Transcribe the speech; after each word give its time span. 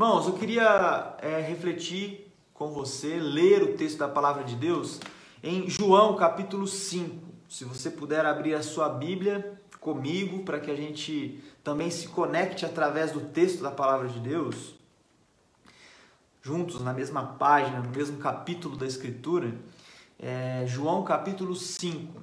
Irmãos, 0.00 0.26
eu 0.26 0.32
queria 0.32 1.14
é, 1.20 1.42
refletir 1.42 2.32
com 2.54 2.72
você, 2.72 3.20
ler 3.20 3.62
o 3.62 3.76
texto 3.76 3.98
da 3.98 4.08
palavra 4.08 4.42
de 4.44 4.56
Deus 4.56 4.98
em 5.42 5.68
João 5.68 6.16
capítulo 6.16 6.66
5. 6.66 7.22
Se 7.46 7.66
você 7.66 7.90
puder 7.90 8.24
abrir 8.24 8.54
a 8.54 8.62
sua 8.62 8.88
Bíblia 8.88 9.60
comigo 9.78 10.42
para 10.42 10.58
que 10.58 10.70
a 10.70 10.74
gente 10.74 11.44
também 11.62 11.90
se 11.90 12.08
conecte 12.08 12.64
através 12.64 13.12
do 13.12 13.20
texto 13.20 13.62
da 13.62 13.70
palavra 13.70 14.08
de 14.08 14.18
Deus, 14.20 14.74
juntos 16.40 16.80
na 16.80 16.94
mesma 16.94 17.34
página, 17.34 17.80
no 17.80 17.90
mesmo 17.90 18.16
capítulo 18.16 18.78
da 18.78 18.86
Escritura, 18.86 19.54
é, 20.18 20.64
João 20.66 21.04
capítulo 21.04 21.54
5. 21.54 22.22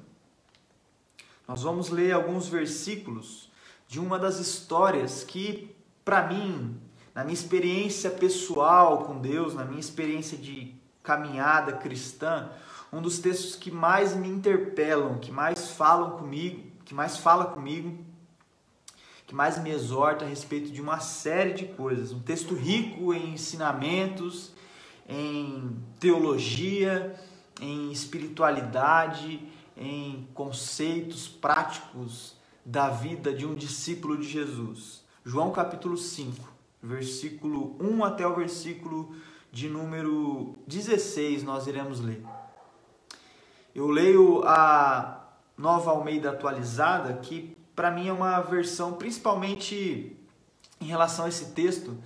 Nós 1.47 1.61
vamos 1.61 1.89
ler 1.89 2.11
alguns 2.11 2.47
versículos 2.47 3.51
de 3.87 3.99
uma 3.99 4.17
das 4.17 4.39
histórias 4.39 5.23
que, 5.23 5.75
para 6.03 6.27
mim, 6.27 6.86
na 7.17 7.23
minha 7.23 7.33
experiência 7.33 8.11
pessoal 8.11 9.05
com 9.05 9.17
Deus, 9.17 9.55
na 9.55 9.65
minha 9.65 9.79
experiência 9.79 10.37
de 10.37 10.75
caminhada 11.01 11.73
cristã, 11.73 12.51
um 12.93 13.01
dos 13.01 13.17
textos 13.17 13.55
que 13.55 13.71
mais 13.71 14.15
me 14.15 14.27
interpelam, 14.27 15.17
que 15.17 15.31
mais 15.31 15.71
falam 15.71 16.11
comigo, 16.11 16.61
que 16.85 16.93
mais 16.93 17.17
fala 17.17 17.45
comigo, 17.45 17.97
que 19.25 19.33
mais 19.33 19.57
me 19.57 19.71
exorta 19.71 20.25
a 20.25 20.27
respeito 20.27 20.71
de 20.71 20.79
uma 20.79 20.99
série 20.99 21.53
de 21.53 21.65
coisas. 21.65 22.11
Um 22.11 22.19
texto 22.19 22.53
rico 22.53 23.11
em 23.11 23.33
ensinamentos, 23.33 24.51
em 25.09 25.75
teologia, 25.99 27.19
em 27.59 27.91
espiritualidade, 27.91 29.41
em 29.75 30.27
conceitos 30.35 31.27
práticos 31.27 32.35
da 32.63 32.89
vida 32.89 33.33
de 33.33 33.43
um 33.43 33.55
discípulo 33.55 34.15
de 34.15 34.29
Jesus. 34.29 35.03
João 35.25 35.49
capítulo 35.49 35.97
5 35.97 36.56
versículo 36.81 37.75
1 37.79 38.03
até 38.03 38.27
o 38.27 38.35
versículo 38.35 39.15
de 39.51 39.69
número 39.69 40.55
16, 40.67 41.43
nós 41.43 41.67
iremos 41.67 41.99
ler. 41.99 42.23
Eu 43.73 43.87
leio 43.89 44.43
a 44.43 45.27
Nova 45.57 45.91
Almeida 45.91 46.31
atualizada, 46.31 47.13
que 47.13 47.57
para 47.75 47.91
mim 47.91 48.07
é 48.07 48.13
uma 48.13 48.41
versão 48.41 48.93
principalmente 48.93 50.17
em 50.79 50.85
relação 50.85 51.25
a 51.25 51.29
esse 51.29 51.51
texto, 51.51 51.97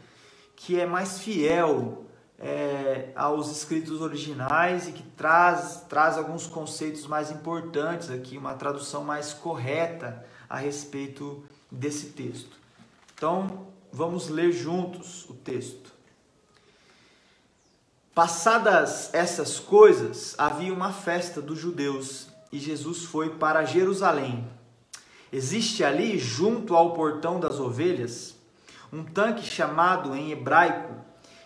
que 0.55 0.79
é 0.79 0.85
mais 0.85 1.19
fiel 1.19 2.05
é, 2.39 3.11
aos 3.15 3.51
escritos 3.51 4.01
originais 4.01 4.87
e 4.87 4.91
que 4.91 5.03
traz, 5.03 5.85
traz 5.87 6.17
alguns 6.17 6.47
conceitos 6.47 7.05
mais 7.05 7.29
importantes 7.29 8.09
aqui, 8.09 8.37
uma 8.37 8.53
tradução 8.55 9.03
mais 9.03 9.33
correta 9.33 10.25
a 10.49 10.57
respeito 10.57 11.43
desse 11.69 12.07
texto. 12.07 12.57
Então, 13.13 13.67
Vamos 13.93 14.29
ler 14.29 14.51
juntos 14.51 15.29
o 15.29 15.33
texto. 15.33 15.91
Passadas 18.15 19.13
essas 19.13 19.59
coisas, 19.59 20.35
havia 20.37 20.73
uma 20.73 20.93
festa 20.93 21.41
dos 21.41 21.59
judeus 21.59 22.27
e 22.51 22.59
Jesus 22.59 23.03
foi 23.03 23.31
para 23.31 23.65
Jerusalém. 23.65 24.47
Existe 25.31 25.83
ali, 25.83 26.17
junto 26.19 26.75
ao 26.75 26.93
portão 26.93 27.39
das 27.39 27.59
ovelhas, 27.59 28.35
um 28.91 29.03
tanque 29.03 29.43
chamado 29.45 30.15
em 30.15 30.31
hebraico 30.31 30.93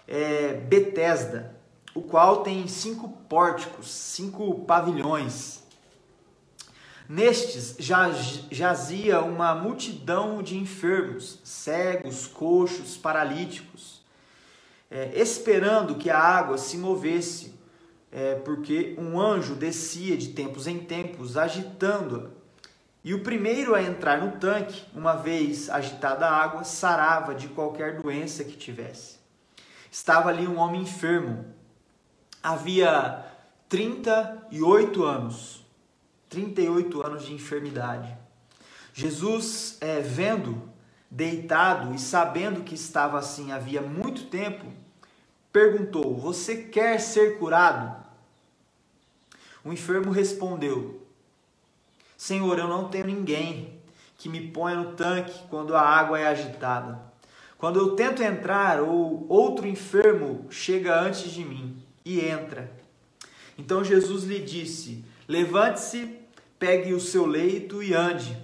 é, 0.08 0.54
Betesda, 0.54 1.56
o 1.94 2.02
qual 2.02 2.44
tem 2.44 2.68
cinco 2.68 3.10
pórticos, 3.30 3.92
cinco 3.92 4.66
pavilhões. 4.66 5.64
Nestes 7.08 7.76
jazia 8.50 9.22
uma 9.22 9.54
multidão 9.54 10.42
de 10.42 10.58
enfermos, 10.58 11.40
cegos, 11.44 12.26
coxos, 12.26 12.98
paralíticos, 12.98 14.02
é, 14.90 15.12
esperando 15.14 15.96
que 15.96 16.10
a 16.10 16.18
água 16.18 16.58
se 16.58 16.78
movesse, 16.78 17.54
é, 18.12 18.36
porque 18.36 18.96
um 18.98 19.20
anjo 19.20 19.54
descia 19.54 20.18
de 20.18 20.30
tempos 20.30 20.66
em 20.66 20.80
tempos, 20.80 21.38
agitando-a. 21.38 22.30
E 23.04 23.14
o 23.14 23.20
primeiro 23.20 23.76
a 23.76 23.84
entrar 23.84 24.20
no 24.20 24.40
tanque, 24.40 24.84
uma 24.96 25.14
vez 25.14 25.70
agitada 25.70 26.26
a 26.26 26.36
água, 26.36 26.64
sarava 26.64 27.36
de 27.36 27.48
qualquer 27.50 28.02
doença 28.02 28.44
que 28.44 28.58
tivesse. 28.58 29.18
Estava 29.92 30.30
ali 30.30 30.48
um 30.48 30.58
homem 30.58 30.82
enfermo. 30.82 31.46
Havia 32.42 33.24
38 33.70 35.04
anos 35.04 35.65
38 36.30 37.06
anos 37.06 37.26
de 37.26 37.34
enfermidade. 37.34 38.16
Jesus, 38.94 39.78
é, 39.82 40.00
vendo, 40.00 40.62
deitado 41.10 41.94
e 41.94 42.00
sabendo 42.00 42.64
que 42.64 42.76
estava 42.76 43.20
assim 43.20 43.52
havia 43.52 43.82
muito 43.82 44.26
tempo, 44.26 44.66
perguntou: 45.52 46.16
Você 46.18 46.58
quer 46.58 47.00
ser 47.00 47.38
curado? 47.38 48.04
O 49.64 49.74
enfermo 49.74 50.12
respondeu: 50.12 51.02
Senhor, 52.18 52.58
eu 52.58 52.68
não 52.68 52.90
tenho 52.90 53.06
ninguém 53.06 53.80
que 54.18 54.30
me 54.30 54.48
ponha 54.48 54.76
no 54.76 54.94
tanque 54.94 55.44
quando 55.50 55.76
a 55.76 55.82
água 55.82 56.20
é 56.20 56.28
agitada. 56.28 57.00
Quando 57.58 57.80
eu 57.80 57.96
tento 57.96 58.22
entrar, 58.22 58.82
ou 58.82 59.26
outro 59.30 59.68
enfermo 59.68 60.46
chega 60.50 61.00
antes 61.00 61.32
de 61.32 61.44
mim 61.44 61.82
e 62.04 62.20
entra. 62.20 62.72
Então 63.58 63.84
Jesus 63.84 64.24
lhe 64.24 64.40
disse: 64.40 65.04
Levante-se, 65.28 66.20
pegue 66.60 66.94
o 66.94 67.00
seu 67.00 67.26
leito 67.26 67.82
e 67.82 67.94
ande. 67.94 68.38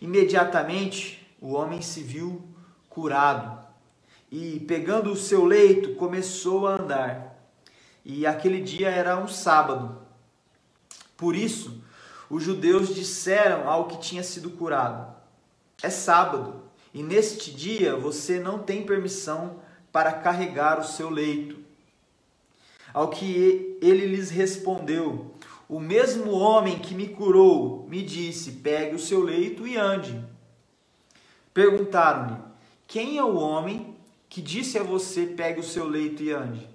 Imediatamente 0.00 1.26
o 1.40 1.52
homem 1.52 1.82
se 1.82 2.02
viu 2.02 2.42
curado 2.88 3.58
e, 4.30 4.60
pegando 4.60 5.12
o 5.12 5.16
seu 5.16 5.44
leito, 5.44 5.94
começou 5.94 6.66
a 6.66 6.76
andar. 6.76 7.38
E 8.04 8.26
aquele 8.26 8.60
dia 8.60 8.88
era 8.88 9.18
um 9.18 9.28
sábado. 9.28 10.00
Por 11.16 11.36
isso, 11.36 11.82
os 12.30 12.42
judeus 12.42 12.94
disseram 12.94 13.68
ao 13.68 13.88
que 13.88 13.98
tinha 13.98 14.22
sido 14.22 14.50
curado: 14.50 15.14
É 15.82 15.90
sábado, 15.90 16.62
e 16.94 17.02
neste 17.02 17.52
dia 17.52 17.94
você 17.94 18.40
não 18.40 18.60
tem 18.60 18.86
permissão 18.86 19.60
para 19.92 20.12
carregar 20.12 20.80
o 20.80 20.84
seu 20.84 21.10
leito. 21.10 21.58
Ao 22.94 23.08
que 23.08 23.78
ele 23.82 24.06
lhes 24.06 24.30
respondeu: 24.30 25.34
o 25.70 25.78
mesmo 25.78 26.32
homem 26.32 26.80
que 26.80 26.96
me 26.96 27.06
curou 27.06 27.86
me 27.88 28.02
disse: 28.02 28.50
pegue 28.50 28.96
o 28.96 28.98
seu 28.98 29.22
leito 29.22 29.68
e 29.68 29.76
ande. 29.76 30.20
Perguntaram-lhe: 31.54 32.36
Quem 32.88 33.18
é 33.18 33.24
o 33.24 33.36
homem 33.36 33.94
que 34.28 34.42
disse 34.42 34.76
a 34.76 34.82
você: 34.82 35.26
pegue 35.26 35.60
o 35.60 35.64
seu 35.64 35.86
leito 35.86 36.24
e 36.24 36.32
ande? 36.32 36.68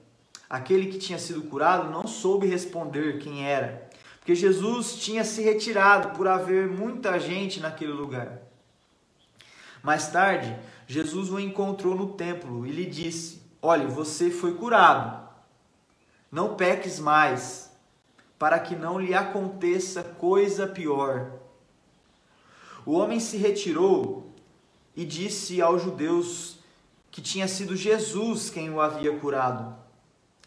Aquele 0.50 0.88
que 0.88 0.98
tinha 0.98 1.20
sido 1.20 1.42
curado 1.42 1.92
não 1.92 2.08
soube 2.08 2.48
responder 2.48 3.20
quem 3.20 3.46
era, 3.46 3.90
porque 4.20 4.34
Jesus 4.34 4.96
tinha 4.96 5.26
se 5.26 5.42
retirado 5.42 6.16
por 6.16 6.26
haver 6.26 6.70
muita 6.70 7.20
gente 7.20 7.60
naquele 7.60 7.92
lugar. 7.92 8.44
Mais 9.84 10.08
tarde, 10.08 10.58
Jesus 10.88 11.30
o 11.30 11.38
encontrou 11.38 11.96
no 11.96 12.14
templo 12.14 12.66
e 12.66 12.72
lhe 12.72 12.86
disse: 12.86 13.42
Olhe, 13.62 13.88
você 13.88 14.32
foi 14.32 14.54
curado. 14.54 15.26
Não 16.32 16.56
peques 16.56 16.98
mais 16.98 17.75
para 18.38 18.60
que 18.60 18.76
não 18.76 19.00
lhe 19.00 19.14
aconteça 19.14 20.04
coisa 20.04 20.68
pior. 20.68 21.32
O 22.86 22.94
homem 22.94 23.20
se 23.20 23.38
retirou 23.38 24.32
e 24.96 25.06
disse 25.06 25.62
aos 25.62 25.82
judeus 25.82 26.60
que 27.10 27.22
tinha 27.22 27.48
sido 27.48 27.76
Jesus 27.76 28.50
quem 28.50 28.70
o 28.70 28.82
havia 28.82 29.18
curado. 29.18 29.76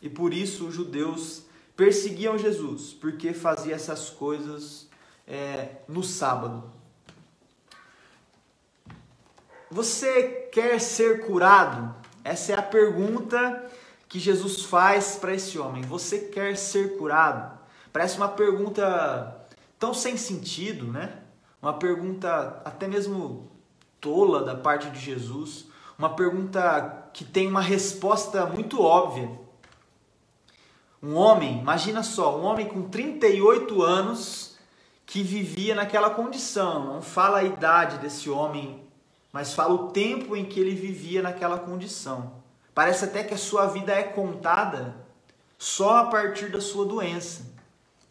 E 0.01 0.09
por 0.09 0.33
isso 0.33 0.67
os 0.67 0.75
judeus 0.75 1.43
perseguiam 1.77 2.39
Jesus, 2.39 2.93
porque 2.93 3.33
fazia 3.33 3.75
essas 3.75 4.11
coisas 4.11 4.89
é, 5.27 5.77
no 5.89 6.03
sábado. 6.03 6.71
Você 9.71 10.49
quer 10.53 10.81
ser 10.81 11.27
curado? 11.27 11.95
Essa 12.25 12.53
é 12.53 12.57
a 12.57 12.63
pergunta 12.63 13.71
que 14.09 14.19
Jesus 14.19 14.63
faz 14.65 15.17
para 15.17 15.35
esse 15.35 15.59
homem. 15.59 15.83
Você 15.83 16.19
quer 16.19 16.57
ser 16.57 16.97
curado? 16.97 17.59
Parece 17.99 18.17
uma 18.17 18.29
pergunta 18.29 19.45
tão 19.77 19.93
sem 19.93 20.17
sentido, 20.17 20.87
né? 20.87 21.19
Uma 21.61 21.73
pergunta 21.73 22.63
até 22.65 22.87
mesmo 22.87 23.51
tola 24.01 24.45
da 24.45 24.55
parte 24.55 24.89
de 24.91 25.01
Jesus, 25.01 25.67
uma 25.99 26.11
pergunta 26.11 27.11
que 27.13 27.25
tem 27.25 27.49
uma 27.49 27.61
resposta 27.61 28.47
muito 28.47 28.81
óbvia. 28.81 29.29
Um 31.03 31.17
homem, 31.17 31.59
imagina 31.59 32.05
só, 32.05 32.39
um 32.39 32.45
homem 32.45 32.69
com 32.69 32.83
38 32.83 33.83
anos 33.83 34.57
que 35.05 35.21
vivia 35.21 35.75
naquela 35.75 36.11
condição, 36.11 36.95
não 36.95 37.03
fala 37.03 37.39
a 37.39 37.43
idade 37.43 37.99
desse 37.99 38.31
homem, 38.31 38.81
mas 39.33 39.55
fala 39.55 39.75
o 39.75 39.89
tempo 39.89 40.37
em 40.37 40.45
que 40.45 40.61
ele 40.61 40.77
vivia 40.77 41.21
naquela 41.21 41.59
condição. 41.59 42.35
Parece 42.73 43.07
até 43.07 43.25
que 43.25 43.35
a 43.35 43.39
sua 43.39 43.67
vida 43.67 43.93
é 43.93 44.05
contada 44.05 44.95
só 45.59 45.97
a 45.97 46.05
partir 46.05 46.49
da 46.53 46.61
sua 46.61 46.87
doença. 46.87 47.48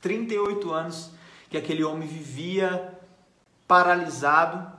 38 0.01 0.71
anos 0.71 1.11
que 1.49 1.57
aquele 1.57 1.83
homem 1.83 2.07
vivia 2.07 2.97
paralisado, 3.67 4.71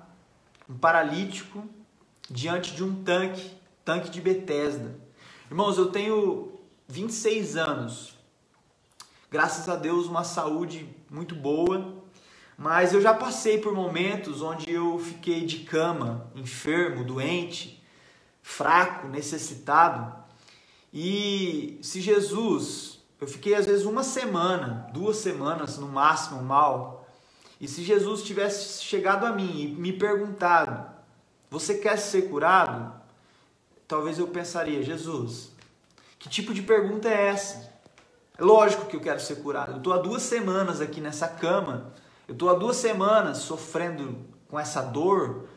um 0.68 0.76
paralítico, 0.76 1.64
diante 2.30 2.74
de 2.74 2.84
um 2.84 3.02
tanque 3.02 3.58
tanque 3.88 4.10
de 4.10 4.20
Bethesda. 4.20 5.00
Irmãos, 5.50 5.78
eu 5.78 5.86
tenho 5.86 6.52
26 6.88 7.56
anos. 7.56 8.14
Graças 9.30 9.66
a 9.66 9.76
Deus, 9.76 10.06
uma 10.06 10.24
saúde 10.24 10.86
muito 11.10 11.34
boa, 11.34 12.02
mas 12.58 12.92
eu 12.92 13.00
já 13.00 13.14
passei 13.14 13.56
por 13.56 13.72
momentos 13.72 14.42
onde 14.42 14.70
eu 14.70 14.98
fiquei 14.98 15.46
de 15.46 15.60
cama, 15.60 16.30
enfermo, 16.34 17.02
doente, 17.02 17.82
fraco, 18.42 19.08
necessitado. 19.08 20.14
E 20.92 21.78
se 21.80 22.02
Jesus, 22.02 22.97
eu 23.20 23.26
fiquei 23.26 23.54
às 23.54 23.66
vezes 23.66 23.84
uma 23.84 24.04
semana, 24.04 24.88
duas 24.92 25.16
semanas 25.16 25.76
no 25.78 25.88
máximo 25.88 26.42
mal, 26.42 27.06
e 27.60 27.66
se 27.66 27.82
Jesus 27.82 28.22
tivesse 28.22 28.82
chegado 28.84 29.26
a 29.26 29.32
mim 29.32 29.60
e 29.60 29.66
me 29.66 29.92
perguntado: 29.92 30.86
Você 31.50 31.74
quer 31.74 31.98
ser 31.98 32.28
curado? 32.30 32.92
Talvez 33.88 34.18
eu 34.18 34.28
pensaria: 34.28 34.82
Jesus, 34.82 35.50
que 36.18 36.28
tipo 36.28 36.54
de 36.54 36.62
pergunta 36.62 37.08
é 37.08 37.28
essa? 37.28 37.72
É 38.38 38.44
lógico 38.44 38.86
que 38.86 38.94
eu 38.94 39.00
quero 39.00 39.18
ser 39.18 39.36
curado. 39.36 39.72
Eu 39.72 39.78
estou 39.78 39.92
há 39.92 39.98
duas 39.98 40.22
semanas 40.22 40.80
aqui 40.80 41.00
nessa 41.00 41.26
cama. 41.26 41.92
Eu 42.28 42.34
estou 42.34 42.48
há 42.50 42.54
duas 42.54 42.76
semanas 42.76 43.38
sofrendo 43.38 44.16
com 44.48 44.60
essa 44.60 44.80
dor, 44.80 45.48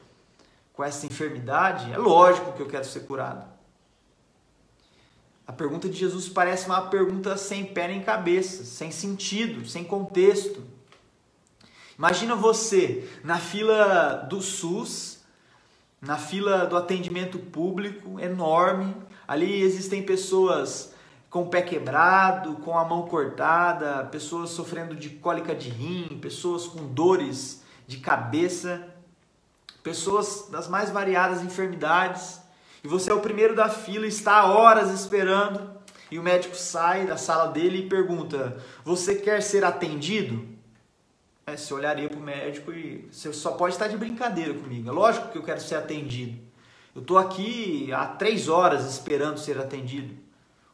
com 0.74 0.84
essa 0.84 1.06
enfermidade. 1.06 1.94
É 1.94 1.98
lógico 1.98 2.54
que 2.54 2.62
eu 2.62 2.68
quero 2.68 2.86
ser 2.86 3.02
curado. 3.02 3.46
A 5.52 5.54
pergunta 5.54 5.90
de 5.90 5.98
Jesus 5.98 6.30
parece 6.30 6.66
uma 6.66 6.84
pergunta 6.84 7.36
sem 7.36 7.66
pé 7.66 7.90
nem 7.90 8.02
cabeça, 8.02 8.64
sem 8.64 8.90
sentido, 8.90 9.68
sem 9.68 9.84
contexto. 9.84 10.64
Imagina 11.98 12.38
você 12.38 13.06
na 13.22 13.38
fila 13.38 14.26
do 14.30 14.42
SUS, 14.42 15.20
na 16.00 16.18
fila 16.18 16.66
do 16.66 16.78
atendimento 16.78 17.38
público 17.38 18.18
enorme. 18.18 18.96
Ali 19.28 19.62
existem 19.62 20.02
pessoas 20.02 20.94
com 21.30 21.42
o 21.44 21.50
pé 21.50 21.62
quebrado, 21.62 22.56
com 22.64 22.80
a 22.80 22.86
mão 22.86 23.06
cortada, 23.10 24.06
pessoas 24.06 24.52
sofrendo 24.52 24.96
de 24.96 25.10
cólica 25.10 25.54
de 25.54 25.68
rim, 25.68 26.18
pessoas 26.22 26.66
com 26.66 26.88
dores 26.88 27.62
de 27.86 27.98
cabeça, 27.98 28.88
pessoas 29.84 30.48
das 30.50 30.70
mais 30.70 30.90
variadas 30.92 31.42
enfermidades. 31.44 32.41
E 32.84 32.88
você 32.88 33.12
é 33.12 33.14
o 33.14 33.20
primeiro 33.20 33.56
da 33.56 33.70
fila, 33.70 34.08
está 34.08 34.46
horas 34.46 34.90
esperando, 34.92 35.70
e 36.10 36.18
o 36.18 36.24
médico 36.24 36.56
sai 36.56 37.06
da 37.06 37.16
sala 37.16 37.48
dele 37.48 37.80
e 37.80 37.90
pergunta: 37.90 38.58
Você 38.84 39.16
quer 39.16 39.42
ser 39.42 39.64
atendido? 39.64 40.50
É, 41.46 41.56
você 41.56 41.74
olharia 41.74 42.10
para 42.10 42.20
o 42.20 42.22
médico 42.22 42.72
e 42.72 43.08
você 43.12 43.32
só 43.34 43.52
pode 43.52 43.76
estar 43.76 43.88
de 43.88 43.98
brincadeira 43.98 44.54
comigo. 44.54 44.90
É 44.90 44.92
lógico 44.92 45.30
que 45.30 45.38
eu 45.38 45.44
quero 45.44 45.62
ser 45.62 45.76
atendido. 45.76 46.40
Eu 46.94 47.02
estou 47.02 47.18
aqui 47.18 47.92
há 47.94 48.06
três 48.06 48.50
horas 48.50 48.86
esperando 48.86 49.40
ser 49.40 49.58
atendido. 49.58 50.14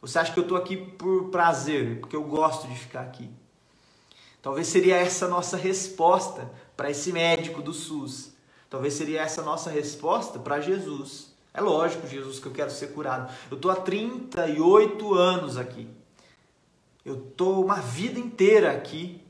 Você 0.00 0.18
acha 0.18 0.32
que 0.32 0.38
eu 0.38 0.42
estou 0.42 0.58
aqui 0.58 0.76
por 0.76 1.30
prazer, 1.30 2.00
porque 2.00 2.16
eu 2.16 2.24
gosto 2.24 2.66
de 2.68 2.74
ficar 2.74 3.02
aqui? 3.02 3.30
Talvez 4.42 4.66
seria 4.68 4.96
essa 4.96 5.26
a 5.26 5.28
nossa 5.28 5.56
resposta 5.56 6.50
para 6.76 6.90
esse 6.90 7.12
médico 7.12 7.60
do 7.62 7.72
SUS. 7.72 8.32
Talvez 8.70 8.94
seria 8.94 9.22
essa 9.22 9.40
a 9.40 9.44
nossa 9.44 9.70
resposta 9.70 10.38
para 10.38 10.60
Jesus. 10.60 11.27
É 11.58 11.60
lógico, 11.60 12.06
Jesus, 12.06 12.38
que 12.38 12.46
eu 12.46 12.52
quero 12.52 12.70
ser 12.70 12.92
curado. 12.92 13.32
Eu 13.50 13.56
estou 13.56 13.68
há 13.68 13.74
38 13.74 15.12
anos 15.12 15.58
aqui. 15.58 15.88
Eu 17.04 17.16
estou 17.16 17.64
uma 17.64 17.80
vida 17.80 18.16
inteira 18.16 18.70
aqui 18.70 19.20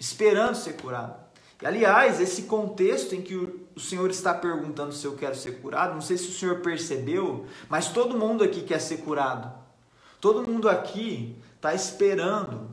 esperando 0.00 0.54
ser 0.54 0.78
curado. 0.80 1.14
E, 1.60 1.66
aliás, 1.66 2.22
esse 2.22 2.44
contexto 2.44 3.14
em 3.14 3.20
que 3.20 3.34
o 3.34 3.78
Senhor 3.78 4.08
está 4.08 4.32
perguntando 4.32 4.94
se 4.94 5.04
eu 5.04 5.14
quero 5.14 5.34
ser 5.34 5.60
curado, 5.60 5.92
não 5.92 6.00
sei 6.00 6.16
se 6.16 6.30
o 6.30 6.32
Senhor 6.32 6.60
percebeu, 6.60 7.44
mas 7.68 7.90
todo 7.90 8.16
mundo 8.16 8.42
aqui 8.42 8.62
quer 8.62 8.80
ser 8.80 9.02
curado. 9.02 9.52
Todo 10.22 10.48
mundo 10.48 10.70
aqui 10.70 11.36
está 11.54 11.74
esperando 11.74 12.70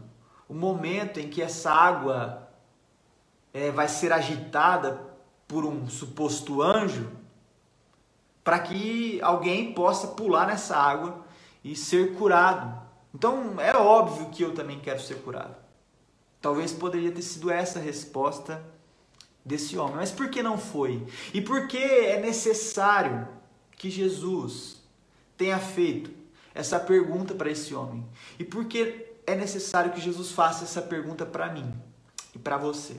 o 0.47 0.53
momento 0.53 1.19
em 1.19 1.27
que 1.27 1.41
essa 1.41 1.69
água 1.69 2.47
é, 3.53 3.71
vai 3.71 3.89
ser 3.89 4.13
agitada 4.13 5.01
por 5.49 5.65
um 5.65 5.89
suposto 5.89 6.61
anjo, 6.61 7.24
para 8.45 8.59
que 8.59 9.19
alguém 9.23 9.73
possa 9.73 10.09
pular 10.09 10.45
nessa 10.45 10.77
água 10.77 11.25
e 11.63 11.75
ser 11.75 12.13
curado. 12.13 12.79
Então 13.11 13.59
é 13.59 13.75
óbvio 13.75 14.29
que 14.29 14.43
eu 14.43 14.53
também 14.53 14.79
quero 14.79 15.01
ser 15.01 15.15
curado. 15.15 15.55
Talvez 16.39 16.71
poderia 16.71 17.11
ter 17.11 17.23
sido 17.23 17.49
essa 17.49 17.79
a 17.79 17.81
resposta 17.81 18.63
desse 19.43 19.75
homem. 19.79 19.95
Mas 19.95 20.11
por 20.11 20.29
que 20.29 20.43
não 20.43 20.59
foi? 20.59 21.03
E 21.33 21.41
por 21.41 21.67
que 21.67 21.79
é 21.79 22.21
necessário 22.21 23.27
que 23.71 23.89
Jesus 23.89 24.77
tenha 25.35 25.57
feito 25.57 26.11
essa 26.53 26.79
pergunta 26.79 27.33
para 27.33 27.49
esse 27.49 27.73
homem? 27.73 28.05
E 28.37 28.43
por 28.43 28.65
que 28.65 29.07
é 29.25 29.35
necessário 29.35 29.91
que 29.91 29.99
Jesus 29.99 30.31
faça 30.31 30.65
essa 30.65 30.83
pergunta 30.83 31.25
para 31.25 31.51
mim 31.51 31.73
e 32.35 32.37
para 32.37 32.57
você? 32.57 32.95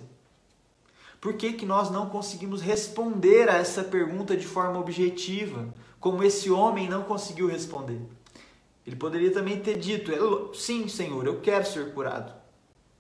Por 1.27 1.35
que, 1.35 1.55
que 1.55 1.67
nós 1.67 1.91
não 1.91 2.09
conseguimos 2.09 2.63
responder 2.63 3.49
a 3.49 3.55
essa 3.55 3.83
pergunta 3.83 4.37
de 4.37 4.47
forma 4.47 4.79
objetiva, 4.79 5.75
como 5.99 6.23
esse 6.23 6.53
homem 6.53 6.89
não 6.89 7.03
conseguiu 7.03 7.49
responder? 7.49 8.01
Ele 8.87 8.95
poderia 8.95 9.33
também 9.33 9.59
ter 9.59 9.77
dito: 9.77 10.55
Sim, 10.55 10.87
Senhor, 10.87 11.27
eu 11.27 11.41
quero 11.41 11.67
ser 11.67 11.93
curado. 11.93 12.33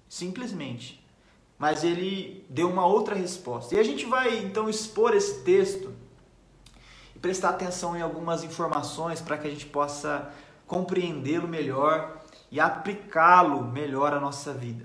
Simplesmente. 0.08 1.00
Mas 1.56 1.84
ele 1.84 2.44
deu 2.50 2.68
uma 2.68 2.84
outra 2.84 3.14
resposta. 3.14 3.76
E 3.76 3.78
a 3.78 3.84
gente 3.84 4.04
vai 4.06 4.38
então 4.38 4.68
expor 4.68 5.14
esse 5.14 5.44
texto 5.44 5.94
e 7.14 7.20
prestar 7.20 7.50
atenção 7.50 7.96
em 7.96 8.02
algumas 8.02 8.42
informações 8.42 9.20
para 9.20 9.38
que 9.38 9.46
a 9.46 9.50
gente 9.50 9.66
possa 9.66 10.32
compreendê-lo 10.66 11.46
melhor 11.46 12.20
e 12.50 12.58
aplicá-lo 12.58 13.62
melhor 13.62 14.12
à 14.12 14.18
nossa 14.18 14.52
vida. 14.52 14.84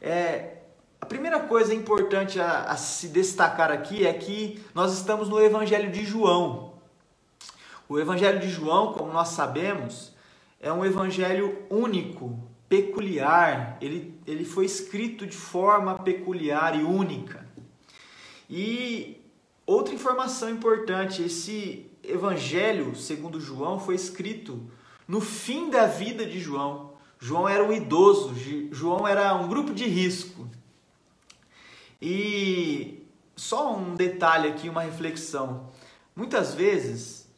É, 0.00 0.59
a 1.00 1.06
primeira 1.06 1.40
coisa 1.40 1.74
importante 1.74 2.38
a, 2.38 2.64
a 2.64 2.76
se 2.76 3.08
destacar 3.08 3.70
aqui 3.70 4.06
é 4.06 4.12
que 4.12 4.62
nós 4.74 4.92
estamos 4.92 5.28
no 5.28 5.40
Evangelho 5.40 5.90
de 5.90 6.04
João. 6.04 6.74
O 7.88 7.98
Evangelho 7.98 8.38
de 8.38 8.48
João, 8.48 8.92
como 8.92 9.12
nós 9.12 9.28
sabemos, 9.28 10.12
é 10.60 10.70
um 10.72 10.84
evangelho 10.84 11.58
único 11.70 12.38
peculiar, 12.68 13.78
ele, 13.80 14.20
ele 14.26 14.44
foi 14.44 14.64
escrito 14.64 15.26
de 15.26 15.36
forma 15.36 15.98
peculiar 15.98 16.78
e 16.78 16.84
única. 16.84 17.44
E 18.48 19.20
outra 19.66 19.94
informação 19.94 20.50
importante, 20.50 21.22
esse 21.22 21.90
evangelho, 22.04 22.94
segundo 22.94 23.40
João, 23.40 23.80
foi 23.80 23.94
escrito 23.94 24.70
no 25.08 25.20
fim 25.20 25.70
da 25.70 25.86
vida 25.86 26.26
de 26.26 26.38
João. 26.38 26.92
João 27.18 27.48
era 27.48 27.64
um 27.64 27.72
idoso, 27.72 28.34
João 28.70 29.08
era 29.08 29.34
um 29.34 29.48
grupo 29.48 29.72
de 29.72 29.86
risco. 29.86 30.48
E 32.00 33.06
só 33.36 33.74
um 33.76 33.94
detalhe 33.94 34.48
aqui, 34.48 34.68
uma 34.68 34.82
reflexão. 34.82 35.68
Muitas 36.14 36.54
vezes, 36.54 37.28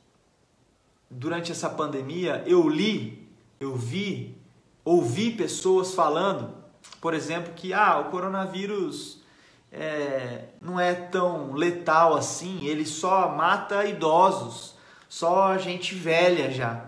durante 1.11 1.52
essa 1.52 1.69
pandemia, 1.69 2.42
eu 2.47 2.69
li, 2.69 3.28
eu 3.61 3.75
vi 3.75 4.42
ouvi 4.85 5.31
pessoas 5.31 5.95
falando, 5.95 6.54
por 7.00 7.14
exemplo, 7.14 7.52
que 7.54 7.73
ah, 7.73 7.99
o 7.99 8.11
coronavírus 8.11 9.23
é, 9.71 10.47
não 10.61 10.78
é 10.78 10.95
tão 10.95 11.52
letal 11.52 12.16
assim, 12.16 12.66
ele 12.66 12.85
só 12.85 13.35
mata 13.35 13.85
idosos, 13.85 14.75
só 15.09 15.57
gente 15.59 15.95
velha 15.95 16.50
já. 16.50 16.87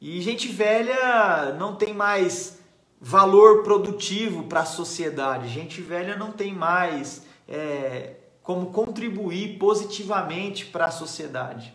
E 0.00 0.20
gente 0.20 0.48
velha 0.48 1.54
não 1.58 1.74
tem 1.74 1.92
mais 1.92 2.57
valor 3.00 3.62
produtivo 3.62 4.44
para 4.44 4.60
a 4.60 4.66
sociedade, 4.66 5.48
gente 5.48 5.80
velha 5.80 6.16
não 6.16 6.32
tem 6.32 6.54
mais 6.54 7.22
é, 7.46 8.16
como 8.42 8.66
contribuir 8.72 9.58
positivamente 9.58 10.66
para 10.66 10.86
a 10.86 10.90
sociedade. 10.90 11.72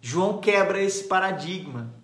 João 0.00 0.38
quebra 0.38 0.82
esse 0.82 1.04
paradigma 1.04 2.00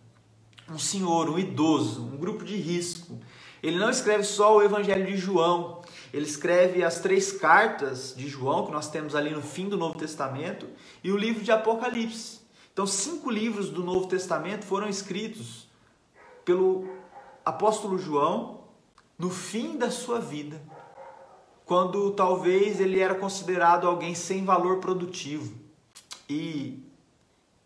um 0.68 0.78
senhor, 0.78 1.30
um 1.30 1.38
idoso, 1.38 2.02
um 2.02 2.16
grupo 2.16 2.44
de 2.44 2.56
risco. 2.56 3.18
Ele 3.62 3.78
não 3.78 3.90
escreve 3.90 4.24
só 4.24 4.56
o 4.56 4.62
Evangelho 4.62 5.06
de 5.06 5.16
João, 5.16 5.82
ele 6.12 6.24
escreve 6.24 6.84
as 6.84 7.00
três 7.00 7.32
cartas 7.32 8.14
de 8.16 8.28
João, 8.28 8.66
que 8.66 8.72
nós 8.72 8.90
temos 8.90 9.14
ali 9.14 9.30
no 9.30 9.42
fim 9.42 9.68
do 9.68 9.76
Novo 9.76 9.98
Testamento, 9.98 10.66
e 11.02 11.10
o 11.10 11.16
livro 11.16 11.42
de 11.42 11.52
Apocalipse. 11.52 12.40
Então, 12.72 12.86
cinco 12.86 13.30
livros 13.30 13.70
do 13.70 13.82
Novo 13.82 14.06
Testamento 14.06 14.64
foram 14.64 14.88
escritos 14.88 15.66
pelo 16.44 16.88
apóstolo 17.46 17.96
João 17.96 18.64
no 19.16 19.30
fim 19.30 19.78
da 19.78 19.88
sua 19.88 20.18
vida, 20.18 20.60
quando 21.64 22.10
talvez 22.10 22.80
ele 22.80 22.98
era 22.98 23.14
considerado 23.14 23.86
alguém 23.86 24.16
sem 24.16 24.44
valor 24.44 24.78
produtivo. 24.78 25.54
E 26.28 26.84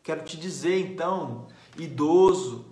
quero 0.03 0.23
te 0.23 0.37
dizer 0.37 0.79
então, 0.79 1.47
idoso, 1.79 2.67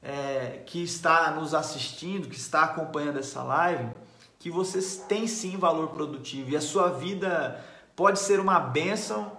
é, 0.00 0.62
que 0.64 0.84
está 0.84 1.32
nos 1.32 1.52
assistindo, 1.52 2.28
que 2.28 2.36
está 2.36 2.62
acompanhando 2.62 3.18
essa 3.18 3.42
live, 3.42 3.90
que 4.38 4.48
vocês 4.48 5.04
têm 5.08 5.26
sim 5.26 5.56
valor 5.56 5.88
produtivo 5.88 6.50
e 6.50 6.56
a 6.56 6.60
sua 6.60 6.90
vida 6.90 7.64
pode 7.96 8.20
ser 8.20 8.38
uma 8.38 8.60
bênção 8.60 9.35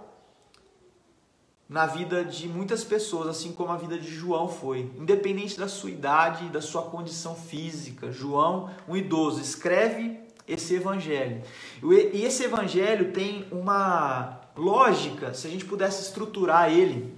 na 1.68 1.84
vida 1.84 2.24
de 2.24 2.48
muitas 2.48 2.82
pessoas, 2.82 3.28
assim 3.28 3.52
como 3.52 3.70
a 3.70 3.76
vida 3.76 3.98
de 3.98 4.08
João 4.08 4.48
foi, 4.48 4.90
independente 4.96 5.58
da 5.58 5.68
sua 5.68 5.90
idade 5.90 6.46
e 6.46 6.48
da 6.48 6.62
sua 6.62 6.82
condição 6.82 7.34
física. 7.34 8.10
João, 8.10 8.70
um 8.88 8.96
idoso, 8.96 9.40
escreve 9.40 10.18
esse 10.46 10.74
evangelho. 10.74 11.42
E 11.82 12.24
esse 12.24 12.44
evangelho 12.44 13.12
tem 13.12 13.46
uma 13.52 14.40
lógica, 14.56 15.34
se 15.34 15.46
a 15.46 15.50
gente 15.50 15.66
pudesse 15.66 16.02
estruturar 16.02 16.72
ele, 16.72 17.14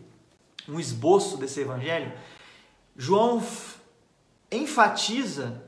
um 0.68 0.80
esboço 0.80 1.36
desse 1.36 1.60
evangelho, 1.60 2.12
João 2.96 3.40
enfatiza 4.50 5.62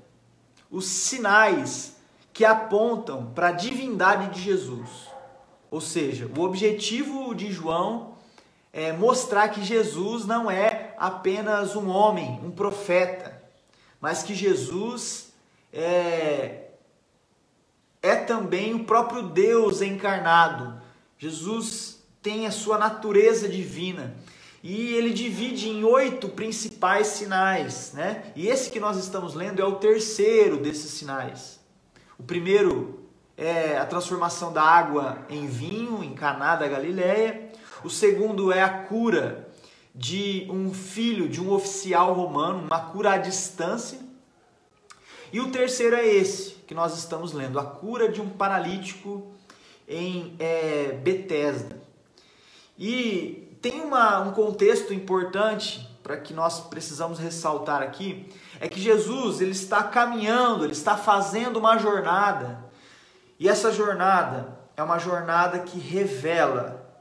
os 0.68 0.86
sinais 0.86 1.96
que 2.32 2.44
apontam 2.44 3.26
para 3.26 3.48
a 3.48 3.52
divindade 3.52 4.34
de 4.34 4.42
Jesus. 4.42 4.88
Ou 5.70 5.80
seja, 5.80 6.28
o 6.36 6.40
objetivo 6.40 7.32
de 7.32 7.52
João 7.52 8.11
é 8.72 8.92
mostrar 8.92 9.48
que 9.48 9.62
Jesus 9.62 10.24
não 10.24 10.50
é 10.50 10.94
apenas 10.96 11.76
um 11.76 11.88
homem, 11.88 12.40
um 12.42 12.50
profeta, 12.50 13.42
mas 14.00 14.22
que 14.22 14.34
Jesus 14.34 15.32
é, 15.72 16.68
é 18.02 18.16
também 18.16 18.74
o 18.74 18.84
próprio 18.84 19.22
Deus 19.22 19.82
encarnado. 19.82 20.80
Jesus 21.18 22.02
tem 22.22 22.46
a 22.46 22.50
sua 22.50 22.78
natureza 22.78 23.48
divina 23.48 24.14
e 24.62 24.94
ele 24.94 25.12
divide 25.12 25.68
em 25.68 25.82
oito 25.82 26.28
principais 26.28 27.08
sinais, 27.08 27.92
né? 27.92 28.32
E 28.36 28.46
esse 28.46 28.70
que 28.70 28.78
nós 28.78 28.96
estamos 28.96 29.34
lendo 29.34 29.60
é 29.60 29.64
o 29.64 29.76
terceiro 29.76 30.56
desses 30.56 30.92
sinais. 30.92 31.60
O 32.16 32.22
primeiro 32.22 33.00
é 33.36 33.76
a 33.76 33.84
transformação 33.84 34.52
da 34.52 34.62
água 34.62 35.26
em 35.28 35.48
vinho 35.48 36.04
em 36.04 36.14
Caná 36.14 36.54
da 36.54 36.68
Galileia. 36.68 37.41
O 37.84 37.90
segundo 37.90 38.52
é 38.52 38.62
a 38.62 38.68
cura 38.68 39.48
de 39.94 40.46
um 40.50 40.72
filho 40.72 41.28
de 41.28 41.40
um 41.40 41.52
oficial 41.52 42.14
romano, 42.14 42.66
uma 42.66 42.80
cura 42.80 43.12
à 43.12 43.18
distância. 43.18 43.98
E 45.32 45.40
o 45.40 45.50
terceiro 45.50 45.96
é 45.96 46.06
esse 46.06 46.52
que 46.66 46.74
nós 46.74 46.96
estamos 46.96 47.32
lendo, 47.32 47.58
a 47.58 47.64
cura 47.64 48.08
de 48.08 48.20
um 48.20 48.28
paralítico 48.28 49.32
em 49.88 50.36
é, 50.38 50.92
Betesda. 51.02 51.80
E 52.78 53.56
tem 53.60 53.80
uma, 53.80 54.20
um 54.20 54.32
contexto 54.32 54.94
importante 54.94 55.88
para 56.02 56.16
que 56.16 56.34
nós 56.34 56.60
precisamos 56.60 57.18
ressaltar 57.18 57.82
aqui, 57.82 58.28
é 58.60 58.68
que 58.68 58.80
Jesus 58.80 59.40
ele 59.40 59.52
está 59.52 59.82
caminhando, 59.82 60.64
ele 60.64 60.72
está 60.72 60.96
fazendo 60.96 61.58
uma 61.58 61.78
jornada. 61.78 62.64
E 63.38 63.48
essa 63.48 63.72
jornada 63.72 64.58
é 64.76 64.82
uma 64.82 64.98
jornada 64.98 65.60
que 65.60 65.78
revela 65.78 66.91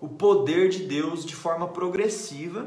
o 0.00 0.08
poder 0.08 0.68
de 0.68 0.84
Deus 0.84 1.24
de 1.24 1.34
forma 1.34 1.68
progressiva, 1.68 2.66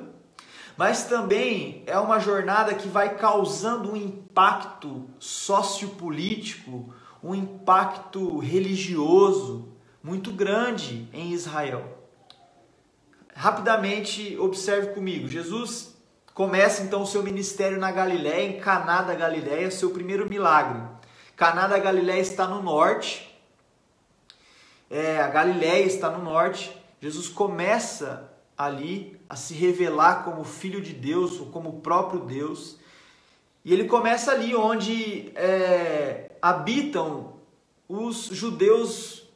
mas 0.78 1.06
também 1.06 1.84
é 1.86 1.98
uma 2.00 2.20
jornada 2.20 2.74
que 2.74 2.88
vai 2.88 3.16
causando 3.16 3.92
um 3.92 3.96
impacto 3.96 5.08
sociopolítico, 5.20 6.94
um 7.24 7.36
impacto 7.36 8.40
religioso 8.40 9.70
muito 10.04 10.32
grande 10.32 11.08
em 11.14 11.32
Israel. 11.32 12.00
Rapidamente 13.36 14.38
observe 14.38 14.94
comigo, 14.94 15.28
Jesus 15.28 15.96
começa 16.34 16.84
então 16.84 17.04
o 17.04 17.08
seu 17.08 17.22
ministério 17.22 17.78
na 17.80 17.92
Galiléia, 17.92 18.48
em 18.48 18.60
Caná 18.60 19.02
da 19.02 19.14
Galiléia, 19.14 19.70
seu 19.70 19.92
primeiro 19.92 20.28
milagre. 20.28 20.82
Caná 21.36 21.68
da 21.68 21.78
Galiléia 21.78 22.22
está 22.22 22.48
no 22.48 22.62
norte, 22.62 23.32
é, 24.90 25.20
a 25.20 25.28
Galiléia 25.28 25.86
está 25.86 26.10
no 26.10 26.24
norte, 26.24 26.81
Jesus 27.02 27.28
começa 27.28 28.32
ali 28.56 29.20
a 29.28 29.36
se 29.36 29.56
revelar 29.56 30.24
como 30.24 30.44
Filho 30.44 30.80
de 30.80 30.94
Deus, 30.94 31.40
ou 31.40 31.48
como 31.48 31.82
próprio 31.82 32.20
Deus. 32.20 32.78
E 33.66 33.74
ele 33.74 33.86
começa 33.86 34.32
ali 34.32 34.56
onde 34.56 35.32
é, 35.36 36.32
habitam 36.40 37.34
os 37.90 38.26
judeus 38.26 39.28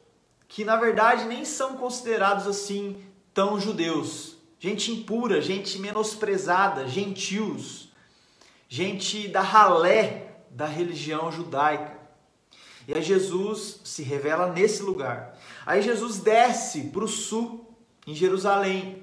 que 0.48 0.64
na 0.64 0.76
verdade 0.76 1.24
nem 1.24 1.44
são 1.44 1.76
considerados 1.76 2.46
assim 2.46 3.02
tão 3.34 3.60
judeus. 3.60 4.36
Gente 4.60 4.92
impura, 4.92 5.40
gente 5.40 5.78
menosprezada, 5.80 6.86
gentios, 6.86 7.92
gente 8.68 9.26
da 9.26 9.42
ralé 9.42 10.36
da 10.50 10.66
religião 10.66 11.30
judaica. 11.32 11.98
E 12.86 12.94
aí 12.94 13.02
Jesus 13.02 13.80
se 13.84 14.04
revela 14.04 14.52
nesse 14.52 14.82
lugar. 14.82 15.35
Aí 15.66 15.82
Jesus 15.82 16.20
desce 16.20 16.84
para 16.84 17.04
o 17.04 17.08
sul, 17.08 17.68
em 18.06 18.14
Jerusalém. 18.14 19.02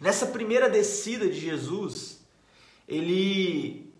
Nessa 0.00 0.26
primeira 0.26 0.70
descida 0.70 1.26
de 1.26 1.40
Jesus, 1.40 2.20
ele, 2.86 3.92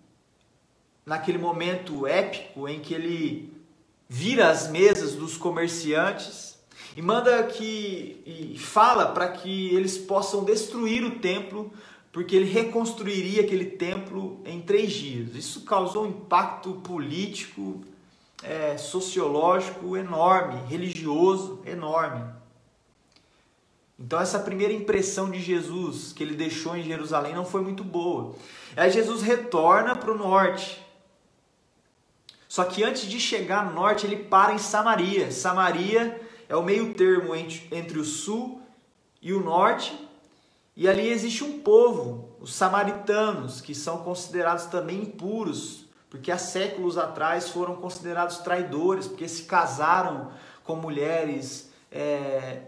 naquele 1.05 1.39
momento 1.39 2.07
épico 2.07 2.69
em 2.69 2.79
que 2.79 2.95
ele 2.95 3.53
vira 4.09 4.49
as 4.49 4.71
mesas 4.71 5.15
dos 5.15 5.37
comerciantes 5.37 6.57
e 6.97 7.03
manda 7.03 7.43
que 7.43 8.23
e 8.25 8.57
fala 8.57 9.07
para 9.07 9.29
que 9.33 9.75
eles 9.75 9.99
possam 9.99 10.45
destruir 10.45 11.03
o 11.03 11.19
templo, 11.19 11.73
porque 12.13 12.37
ele 12.37 12.49
reconstruiria 12.49 13.43
aquele 13.43 13.65
templo 13.65 14.41
em 14.45 14.61
três 14.61 14.93
dias. 14.93 15.35
Isso 15.35 15.65
causou 15.65 16.05
um 16.05 16.11
impacto 16.11 16.75
político 16.75 17.83
é, 18.47 18.79
sociológico 18.79 19.97
enorme, 19.97 20.61
religioso 20.69 21.61
enorme. 21.67 22.25
Então 23.99 24.21
essa 24.21 24.39
primeira 24.39 24.73
impressão 24.73 25.31
de 25.31 25.41
Jesus 25.41 26.13
que 26.13 26.23
ele 26.23 26.35
deixou 26.35 26.77
em 26.77 26.83
Jerusalém 26.83 27.35
não 27.35 27.45
foi 27.45 27.61
muito 27.61 27.83
boa. 27.83 28.35
Aí 28.77 28.91
Jesus 28.91 29.23
retorna 29.23 29.97
para 29.97 30.13
o 30.13 30.19
norte. 30.19 30.85
Só 32.47 32.65
que 32.65 32.85
antes 32.85 33.03
de 33.03 33.19
chegar 33.19 33.67
no 33.67 33.75
norte, 33.75 34.07
ele 34.07 34.17
para 34.17 34.55
em 34.55 34.59
Samaria. 34.59 35.33
Samaria 35.33 36.21
é 36.49 36.55
o 36.55 36.63
meio 36.63 36.95
termo 36.95 37.35
entre, 37.35 37.99
o 37.99 38.05
sul 38.05 38.63
e 39.21 39.33
o 39.33 39.43
norte. 39.43 39.99
E 40.77 40.87
ali 40.87 41.09
existe 41.09 41.43
um 41.43 41.61
povo, 41.61 42.37
os 42.39 42.55
samaritanos, 42.55 43.61
que 43.61 43.75
são 43.75 43.99
considerados 43.99 44.67
também 44.67 45.03
impuros 45.03 45.86
porque 46.09 46.31
há 46.31 46.39
séculos 46.39 46.97
atrás 46.97 47.49
foram 47.49 47.77
considerados 47.77 48.39
traidores, 48.39 49.07
porque 49.07 49.29
se 49.29 49.45
casaram 49.45 50.31
com 50.65 50.77
mulheres 50.77 51.71
é, 51.91 52.63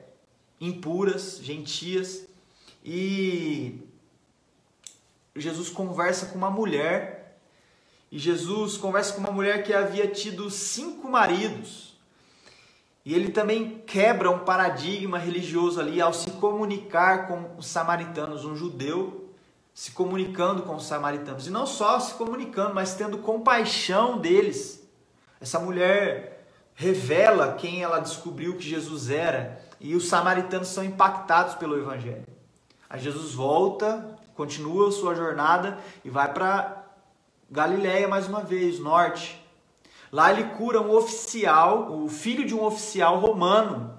impuras, 0.60 1.38
gentias, 1.40 2.26
e 2.84 3.80
Jesus 5.34 5.68
conversa 5.68 6.26
com 6.26 6.38
uma 6.38 6.50
mulher, 6.50 7.38
e 8.10 8.18
Jesus 8.18 8.76
conversa 8.76 9.12
com 9.12 9.20
uma 9.20 9.30
mulher 9.30 9.62
que 9.62 9.72
havia 9.72 10.08
tido 10.08 10.50
cinco 10.50 11.08
maridos, 11.08 11.96
e 13.04 13.14
ele 13.14 13.30
também 13.30 13.78
quebra 13.86 14.30
um 14.30 14.40
paradigma 14.40 15.18
religioso 15.18 15.80
ali 15.80 16.00
ao 16.00 16.12
se 16.12 16.30
comunicar 16.32 17.26
com 17.28 17.56
os 17.56 17.66
samaritanos, 17.66 18.44
um 18.44 18.56
judeu 18.56 19.27
se 19.78 19.92
comunicando 19.92 20.64
com 20.64 20.74
os 20.74 20.88
samaritanos. 20.88 21.46
E 21.46 21.50
não 21.50 21.64
só 21.64 22.00
se 22.00 22.12
comunicando, 22.14 22.74
mas 22.74 22.96
tendo 22.96 23.18
compaixão 23.18 24.18
deles. 24.18 24.84
Essa 25.40 25.60
mulher 25.60 26.44
revela 26.74 27.52
quem 27.52 27.80
ela 27.80 28.00
descobriu 28.00 28.56
que 28.56 28.68
Jesus 28.68 29.08
era 29.08 29.62
e 29.78 29.94
os 29.94 30.08
samaritanos 30.08 30.66
são 30.66 30.82
impactados 30.82 31.54
pelo 31.54 31.78
evangelho. 31.78 32.26
Aí 32.90 32.98
Jesus 32.98 33.34
volta, 33.34 34.18
continua 34.34 34.90
sua 34.90 35.14
jornada 35.14 35.78
e 36.04 36.10
vai 36.10 36.34
para 36.34 36.84
Galiléia 37.48 38.08
mais 38.08 38.26
uma 38.26 38.40
vez, 38.40 38.80
norte. 38.80 39.40
Lá 40.10 40.32
ele 40.32 40.56
cura 40.56 40.80
um 40.80 40.90
oficial, 40.90 41.92
o 42.02 42.08
filho 42.08 42.44
de 42.44 42.52
um 42.52 42.64
oficial 42.64 43.20
romano. 43.20 43.96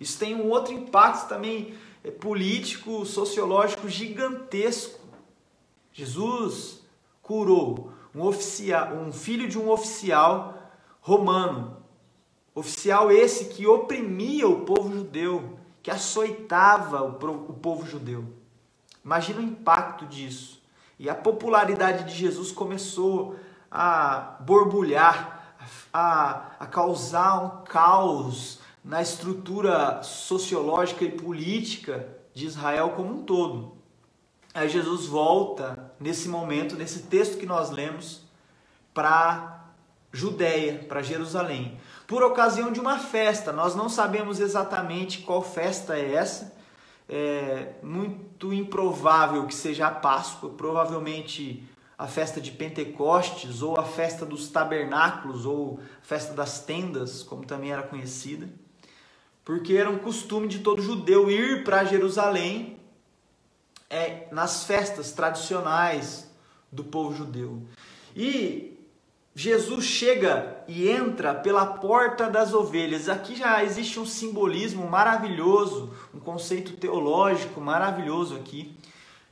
Isso 0.00 0.18
tem 0.18 0.34
um 0.34 0.48
outro 0.48 0.72
impacto 0.72 1.28
também 1.28 1.74
é, 2.02 2.10
político, 2.10 3.04
sociológico 3.04 3.90
gigantesco. 3.90 4.97
Jesus 5.98 6.84
curou 7.20 7.92
um 8.14 8.22
oficial, 8.22 8.94
um 8.94 9.10
filho 9.10 9.48
de 9.48 9.58
um 9.58 9.68
oficial 9.68 10.56
romano. 11.00 11.78
Oficial 12.54 13.10
esse 13.10 13.46
que 13.46 13.66
oprimia 13.66 14.46
o 14.46 14.60
povo 14.60 14.92
judeu, 14.94 15.58
que 15.82 15.90
açoitava 15.90 17.02
o 17.02 17.14
povo 17.54 17.84
judeu. 17.84 18.24
Imagina 19.04 19.40
o 19.40 19.42
impacto 19.42 20.06
disso. 20.06 20.62
E 21.00 21.10
a 21.10 21.16
popularidade 21.16 22.04
de 22.04 22.16
Jesus 22.16 22.52
começou 22.52 23.34
a 23.68 24.36
borbulhar, 24.38 25.56
a, 25.92 26.52
a 26.60 26.66
causar 26.66 27.42
um 27.42 27.64
caos 27.64 28.60
na 28.84 29.02
estrutura 29.02 30.00
sociológica 30.04 31.04
e 31.04 31.10
política 31.10 32.08
de 32.32 32.46
Israel 32.46 32.90
como 32.90 33.14
um 33.14 33.22
todo. 33.24 33.78
Aí 34.54 34.68
Jesus 34.68 35.06
volta 35.06 35.87
nesse 36.00 36.28
momento, 36.28 36.76
nesse 36.76 37.04
texto 37.04 37.38
que 37.38 37.46
nós 37.46 37.70
lemos, 37.70 38.22
para 38.94 39.64
Judéia, 40.12 40.84
para 40.88 41.02
Jerusalém, 41.02 41.78
por 42.06 42.22
ocasião 42.22 42.72
de 42.72 42.80
uma 42.80 42.98
festa. 42.98 43.52
Nós 43.52 43.74
não 43.74 43.88
sabemos 43.88 44.40
exatamente 44.40 45.18
qual 45.18 45.42
festa 45.42 45.96
é 45.96 46.14
essa. 46.14 46.56
é 47.08 47.74
muito 47.82 48.52
improvável 48.52 49.46
que 49.46 49.54
seja 49.54 49.86
a 49.86 49.90
Páscoa, 49.90 50.50
provavelmente 50.50 51.62
a 51.96 52.06
festa 52.06 52.40
de 52.40 52.50
Pentecostes, 52.50 53.62
ou 53.62 53.78
a 53.78 53.82
festa 53.82 54.24
dos 54.24 54.48
tabernáculos, 54.48 55.44
ou 55.44 55.80
a 56.02 56.04
festa 56.04 56.32
das 56.32 56.60
tendas, 56.60 57.22
como 57.22 57.44
também 57.44 57.72
era 57.72 57.82
conhecida, 57.82 58.48
porque 59.44 59.74
era 59.74 59.90
um 59.90 59.98
costume 59.98 60.46
de 60.46 60.60
todo 60.60 60.82
judeu 60.82 61.30
ir 61.30 61.64
para 61.64 61.84
Jerusalém 61.84 62.77
é, 63.90 64.26
nas 64.30 64.64
festas 64.64 65.12
tradicionais 65.12 66.30
do 66.70 66.84
povo 66.84 67.14
judeu. 67.14 67.62
E 68.14 68.78
Jesus 69.34 69.84
chega 69.84 70.64
e 70.66 70.88
entra 70.88 71.32
pela 71.34 71.64
porta 71.64 72.28
das 72.28 72.52
ovelhas. 72.52 73.08
Aqui 73.08 73.36
já 73.36 73.62
existe 73.62 74.00
um 74.00 74.04
simbolismo 74.04 74.88
maravilhoso, 74.88 75.94
um 76.12 76.18
conceito 76.18 76.72
teológico 76.72 77.60
maravilhoso 77.60 78.34
aqui, 78.34 78.76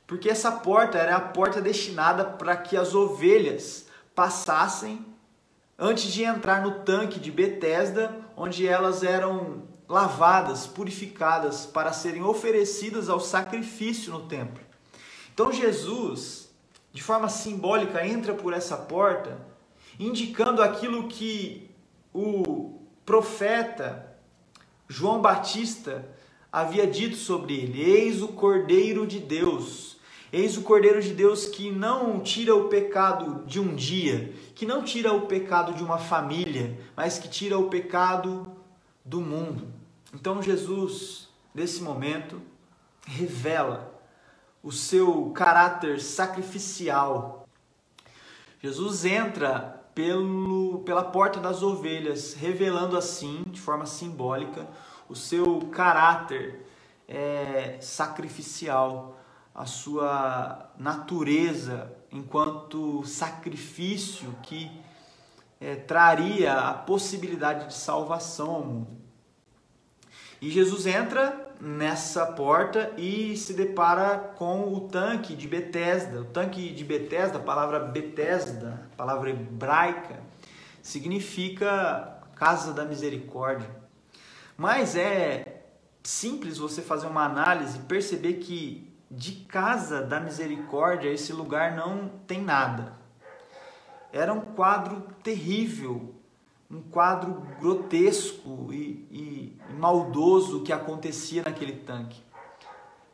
porque 0.07 0.29
essa 0.29 0.51
porta 0.51 0.97
era 0.97 1.17
a 1.17 1.21
porta 1.21 1.61
destinada 1.61 2.23
para 2.23 2.55
que 2.55 2.77
as 2.77 2.95
ovelhas 2.95 3.87
passassem 4.15 5.05
antes 5.77 6.11
de 6.11 6.23
entrar 6.23 6.61
no 6.61 6.79
tanque 6.79 7.19
de 7.19 7.29
Betesda, 7.29 8.17
onde 8.35 8.65
elas 8.65 9.03
eram 9.03 9.63
lavadas, 9.87 10.67
purificadas 10.67 11.65
para 11.65 11.93
serem 11.93 12.23
oferecidas 12.23 13.09
ao 13.09 13.19
sacrifício 13.19 14.11
no 14.11 14.27
templo. 14.27 14.63
Então 15.33 15.51
Jesus, 15.51 16.49
de 16.91 17.01
forma 17.01 17.29
simbólica, 17.29 18.05
entra 18.05 18.33
por 18.33 18.53
essa 18.53 18.75
porta, 18.75 19.39
indicando 19.99 20.61
aquilo 20.61 21.07
que 21.07 21.69
o 22.13 22.81
profeta 23.05 24.15
João 24.87 25.21
Batista 25.21 26.07
havia 26.51 26.85
dito 26.87 27.15
sobre 27.15 27.55
ele: 27.55 27.81
Eis 27.81 28.21
o 28.21 28.29
Cordeiro 28.29 29.07
de 29.07 29.19
Deus 29.19 29.97
Eis 30.31 30.57
o 30.57 30.61
Cordeiro 30.61 31.01
de 31.01 31.13
Deus 31.13 31.45
que 31.45 31.71
não 31.71 32.19
tira 32.19 32.53
o 32.53 32.67
pecado 32.67 33.45
de 33.45 33.61
um 33.61 33.73
dia, 33.73 34.33
que 34.53 34.65
não 34.65 34.83
tira 34.83 35.13
o 35.13 35.21
pecado 35.21 35.73
de 35.73 35.81
uma 35.81 35.97
família, 35.97 36.77
mas 36.97 37.17
que 37.17 37.29
tira 37.29 37.57
o 37.57 37.69
pecado 37.69 38.45
do 39.05 39.21
mundo. 39.21 39.67
Então 40.13 40.41
Jesus, 40.41 41.29
nesse 41.53 41.81
momento, 41.81 42.41
revela 43.05 43.93
o 44.63 44.71
seu 44.71 45.31
caráter 45.31 45.99
sacrificial. 46.01 47.47
Jesus 48.59 49.05
entra 49.05 49.83
pelo, 49.93 50.79
pela 50.79 51.03
porta 51.03 51.39
das 51.39 51.63
ovelhas, 51.63 52.33
revelando 52.33 52.97
assim, 52.97 53.43
de 53.47 53.59
forma 53.59 53.85
simbólica, 53.85 54.67
o 55.09 55.15
seu 55.15 55.61
caráter 55.71 56.65
é, 57.07 57.77
sacrificial 57.79 59.17
a 59.57 59.65
sua 59.65 60.69
natureza 60.77 61.91
enquanto 62.11 63.03
sacrifício 63.03 64.35
que 64.43 64.69
é, 65.59 65.75
traria 65.75 66.53
a 66.53 66.73
possibilidade 66.75 67.65
de 67.65 67.73
salvação 67.73 68.51
ao 68.51 68.63
mundo. 68.63 69.06
E 70.41 70.49
Jesus 70.49 70.85
entra 70.85 71.53
nessa 71.59 72.25
porta 72.25 72.91
e 72.97 73.35
se 73.35 73.53
depara 73.53 74.17
com 74.35 74.73
o 74.73 74.81
tanque 74.81 75.35
de 75.35 75.47
Betesda. 75.47 76.21
O 76.21 76.25
tanque 76.25 76.69
de 76.71 76.83
Betesda, 76.83 77.37
a 77.39 77.41
palavra 77.41 77.79
Betesda, 77.79 78.87
palavra 78.95 79.31
hebraica, 79.31 80.19
significa 80.81 82.19
casa 82.35 82.71
da 82.71 82.85
misericórdia. 82.85 83.69
Mas 84.55 84.95
é 84.95 85.63
simples 86.03 86.57
você 86.57 86.81
fazer 86.81 87.07
uma 87.07 87.25
análise 87.25 87.79
e 87.79 87.81
perceber 87.81 88.33
que 88.35 88.87
de 89.09 89.31
casa 89.45 90.01
da 90.01 90.19
misericórdia, 90.19 91.09
esse 91.09 91.31
lugar 91.31 91.75
não 91.75 92.09
tem 92.27 92.41
nada. 92.41 92.93
Era 94.11 94.33
um 94.33 94.41
quadro 94.41 95.01
terrível, 95.23 96.15
um 96.69 96.81
quadro 96.81 97.45
grotesco 97.59 98.69
e, 98.71 99.07
e, 99.11 99.57
maldoso 99.77 100.61
que 100.63 100.73
acontecia 100.73 101.43
naquele 101.43 101.73
tanque. 101.73 102.21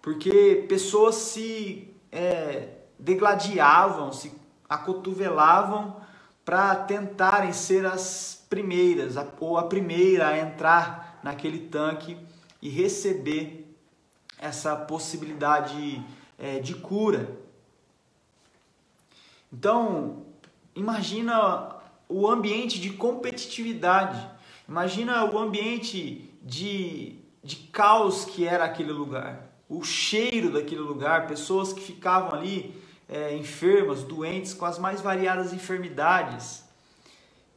Porque 0.02 0.66
pessoas 0.68 1.16
se 1.16 1.94
é, 2.12 2.70
degladiavam, 2.98 4.12
se 4.12 4.32
acotovelavam 4.68 5.98
para 6.44 6.76
tentarem 6.76 7.54
ser 7.54 7.86
as 7.86 8.46
primeiras, 8.50 9.16
ou 9.40 9.58
a 9.58 9.64
primeira 9.64 10.28
a 10.28 10.38
entrar 10.38 11.20
naquele 11.24 11.60
tanque 11.60 12.18
e 12.62 12.70
receber 12.70 13.76
essa 14.38 14.76
possibilidade 14.76 16.04
é, 16.38 16.60
de 16.60 16.76
cura. 16.76 17.38
Então, 19.52 20.26
imagina 20.76 21.78
o 22.10 22.28
ambiente 22.28 22.80
de 22.80 22.90
competitividade, 22.92 24.30
imagina 24.68 25.24
o 25.26 25.38
ambiente 25.38 26.33
de, 26.44 27.20
de 27.44 27.56
caos 27.72 28.26
que 28.26 28.46
era 28.46 28.66
aquele 28.66 28.92
lugar, 28.92 29.50
o 29.70 29.84
cheiro 29.84 30.52
daquele 30.52 30.82
lugar, 30.82 31.28
pessoas 31.28 31.72
que 31.72 31.82
ficavam 31.82 32.38
ali 32.38 32.76
é, 33.08 33.36
enfermas, 33.36 34.04
doentes, 34.04 34.54
com 34.54 34.66
as 34.66 34.78
mais 34.78 35.02
variadas 35.02 35.54
enfermidades, 35.54 36.64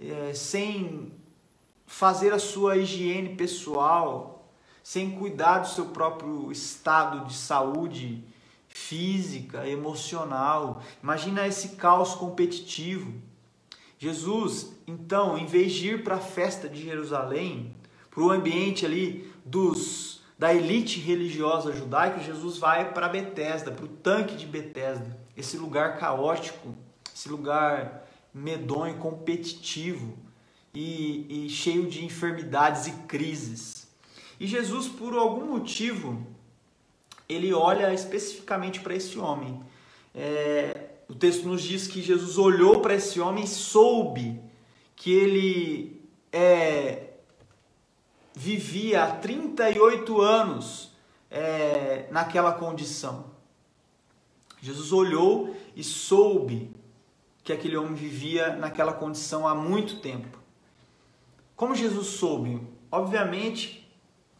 é, 0.01 0.33
sem 0.33 1.12
fazer 1.87 2.33
a 2.33 2.38
sua 2.38 2.77
higiene 2.77 3.37
pessoal, 3.37 4.51
sem 4.83 5.11
cuidar 5.12 5.59
do 5.59 5.68
seu 5.68 5.87
próprio 5.87 6.51
estado 6.53 7.27
de 7.27 7.35
saúde 7.35 8.25
física, 8.68 9.66
emocional. 9.66 10.83
Imagina 11.03 11.46
esse 11.46 11.70
caos 11.70 12.14
competitivo. 12.14 13.14
Jesus, 13.99 14.72
então, 14.87 15.38
em 15.38 15.46
vez 15.46 15.72
de 15.72 15.88
ir 15.88 16.05
para 16.05 16.16
a 16.16 16.20
festa 16.20 16.68
de 16.68 16.83
Jerusalém, 16.83 17.75
para 18.17 18.25
o 18.25 18.31
ambiente 18.31 18.87
ali 18.87 19.31
dos 19.45 20.23
da 20.39 20.53
elite 20.55 20.99
religiosa 20.99 21.71
judaica, 21.73 22.21
Jesus 22.21 22.57
vai 22.57 22.93
para 22.93 23.11
Betesda, 23.11 23.71
para 23.71 23.85
o 23.85 23.89
tanque 23.89 24.37
de 24.37 24.47
Betesda, 24.47 25.19
esse 25.37 25.59
lugar 25.59 25.99
caótico, 25.99 26.75
esse 27.15 27.29
lugar 27.29 28.09
medonho, 28.33 28.97
competitivo 28.97 30.17
e, 30.75 31.47
e 31.47 31.49
cheio 31.51 31.87
de 31.87 32.07
enfermidades 32.07 32.87
e 32.87 32.93
crises. 33.07 33.87
E 34.41 34.47
Jesus, 34.47 34.89
por 34.89 35.15
algum 35.15 35.47
motivo, 35.47 36.27
ele 37.29 37.53
olha 37.53 37.93
especificamente 37.93 38.81
para 38.81 38.95
esse 38.95 39.19
homem. 39.19 39.61
É, 40.15 40.89
o 41.07 41.15
texto 41.15 41.47
nos 41.47 41.63
diz 41.63 41.87
que 41.87 42.01
Jesus 42.01 42.39
olhou 42.39 42.81
para 42.81 42.95
esse 42.95 43.21
homem 43.21 43.45
e 43.45 43.49
soube 43.49 44.41
que 44.95 45.13
ele 45.13 46.01
é, 46.33 47.06
vivia 48.37 49.05
há 49.05 49.16
38 49.16 50.20
anos 50.20 50.92
é, 51.31 52.07
naquela 52.11 52.53
condição. 52.53 53.25
Jesus 54.61 54.92
olhou 54.92 55.57
e 55.75 55.83
soube 55.83 56.70
que 57.42 57.51
aquele 57.51 57.79
homem 57.79 57.94
vivia 57.94 58.55
naquela 58.55 58.92
condição 58.92 59.49
há 59.49 59.55
muito 59.55 60.01
tempo. 60.01 60.38
Como 61.57 61.75
Jesus 61.75 62.09
soube? 62.09 62.61
Obviamente 62.92 63.90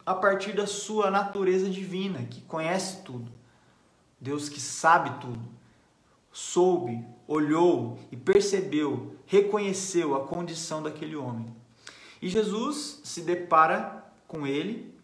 a 0.05 0.15
partir 0.15 0.53
da 0.53 0.67
sua 0.67 1.11
natureza 1.11 1.71
divina, 1.71 2.23
que 2.25 2.43
conhece 2.43 3.03
tudo. 3.03 3.33
Deus 4.21 4.51
que 4.51 4.61
sabe 4.61 5.19
tudo. 5.21 5.41
Soube, 6.31 7.03
olhou 7.27 7.99
e 8.13 8.17
percebeu, 8.17 9.17
reconheceu 9.25 10.15
a 10.15 10.27
condição 10.27 10.83
daquele 10.83 11.17
homem. 11.17 11.56
E 12.21 12.29
Jesus 12.29 13.01
se 13.05 13.21
depara 13.21 14.05
com 14.27 14.47
ele 14.47 14.95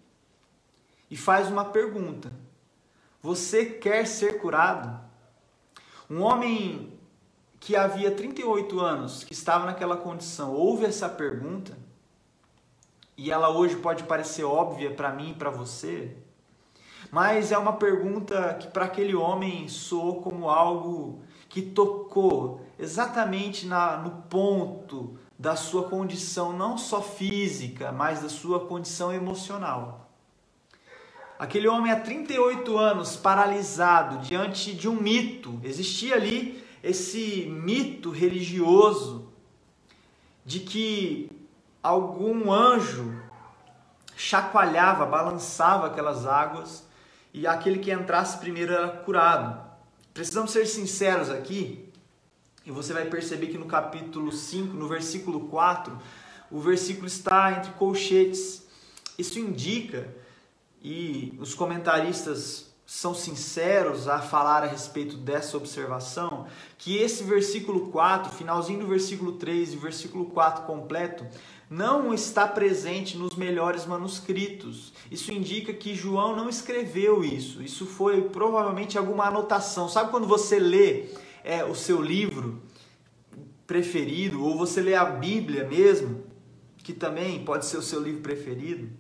e 1.10 1.16
faz 1.16 1.48
uma 1.48 1.66
pergunta: 1.66 2.32
Você 3.20 3.66
quer 3.66 4.06
ser 4.06 4.40
curado? 4.40 5.00
Um 6.08 6.22
homem 6.22 6.92
que 7.60 7.76
havia 7.76 8.10
38 8.10 8.80
anos, 8.80 9.24
que 9.24 9.32
estava 9.32 9.66
naquela 9.66 9.96
condição, 9.96 10.52
ouve 10.52 10.84
essa 10.84 11.08
pergunta 11.08 11.78
e 13.16 13.30
ela 13.30 13.50
hoje 13.50 13.76
pode 13.76 14.04
parecer 14.04 14.42
óbvia 14.42 14.90
para 14.90 15.12
mim 15.12 15.30
e 15.30 15.34
para 15.34 15.50
você, 15.50 16.16
mas 17.10 17.52
é 17.52 17.58
uma 17.58 17.74
pergunta 17.74 18.54
que 18.54 18.68
para 18.68 18.86
aquele 18.86 19.14
homem 19.14 19.68
soou 19.68 20.22
como 20.22 20.48
algo 20.48 21.22
que 21.48 21.62
tocou 21.62 22.60
exatamente 22.78 23.66
na, 23.66 23.98
no 23.98 24.22
ponto 24.22 25.18
da 25.42 25.56
sua 25.56 25.88
condição, 25.88 26.52
não 26.52 26.78
só 26.78 27.02
física, 27.02 27.90
mas 27.90 28.20
da 28.22 28.28
sua 28.28 28.60
condição 28.60 29.12
emocional. 29.12 30.08
Aquele 31.36 31.66
homem 31.66 31.90
há 31.90 31.98
38 31.98 32.78
anos 32.78 33.16
paralisado 33.16 34.18
diante 34.18 34.72
de 34.72 34.88
um 34.88 34.94
mito, 34.94 35.60
existia 35.64 36.14
ali 36.14 36.64
esse 36.80 37.46
mito 37.50 38.10
religioso 38.10 39.32
de 40.46 40.60
que 40.60 41.28
algum 41.82 42.52
anjo 42.52 43.20
chacoalhava, 44.16 45.04
balançava 45.06 45.88
aquelas 45.88 46.24
águas 46.24 46.86
e 47.34 47.48
aquele 47.48 47.80
que 47.80 47.90
entrasse 47.90 48.38
primeiro 48.38 48.74
era 48.74 48.88
curado. 48.88 49.60
Precisamos 50.14 50.52
ser 50.52 50.66
sinceros 50.66 51.30
aqui, 51.30 51.91
e 52.64 52.70
você 52.70 52.92
vai 52.92 53.04
perceber 53.06 53.48
que 53.48 53.58
no 53.58 53.66
capítulo 53.66 54.30
5, 54.30 54.74
no 54.74 54.88
versículo 54.88 55.48
4, 55.48 55.98
o 56.50 56.60
versículo 56.60 57.06
está 57.06 57.52
entre 57.52 57.72
colchetes. 57.72 58.66
Isso 59.18 59.38
indica, 59.38 60.14
e 60.82 61.34
os 61.40 61.54
comentaristas 61.54 62.72
são 62.86 63.14
sinceros 63.14 64.06
a 64.06 64.20
falar 64.20 64.64
a 64.64 64.66
respeito 64.66 65.16
dessa 65.16 65.56
observação, 65.56 66.46
que 66.76 66.98
esse 66.98 67.24
versículo 67.24 67.88
4, 67.88 68.32
finalzinho 68.32 68.80
do 68.80 68.86
versículo 68.86 69.32
3 69.32 69.72
e 69.72 69.76
versículo 69.76 70.26
4 70.26 70.64
completo, 70.64 71.26
não 71.70 72.12
está 72.12 72.46
presente 72.46 73.16
nos 73.16 73.34
melhores 73.34 73.86
manuscritos. 73.86 74.92
Isso 75.10 75.32
indica 75.32 75.72
que 75.72 75.94
João 75.94 76.36
não 76.36 76.50
escreveu 76.50 77.24
isso. 77.24 77.62
Isso 77.62 77.86
foi 77.86 78.20
provavelmente 78.28 78.98
alguma 78.98 79.24
anotação. 79.24 79.88
Sabe 79.88 80.10
quando 80.10 80.26
você 80.26 80.58
lê 80.58 81.06
é, 81.44 81.64
o 81.64 81.74
seu 81.74 82.00
livro 82.00 82.62
preferido, 83.66 84.44
ou 84.44 84.56
você 84.56 84.80
lê 84.80 84.94
a 84.94 85.04
Bíblia 85.04 85.64
mesmo, 85.64 86.24
que 86.78 86.92
também 86.92 87.44
pode 87.44 87.66
ser 87.66 87.76
o 87.76 87.82
seu 87.82 88.02
livro 88.02 88.20
preferido, 88.20 88.90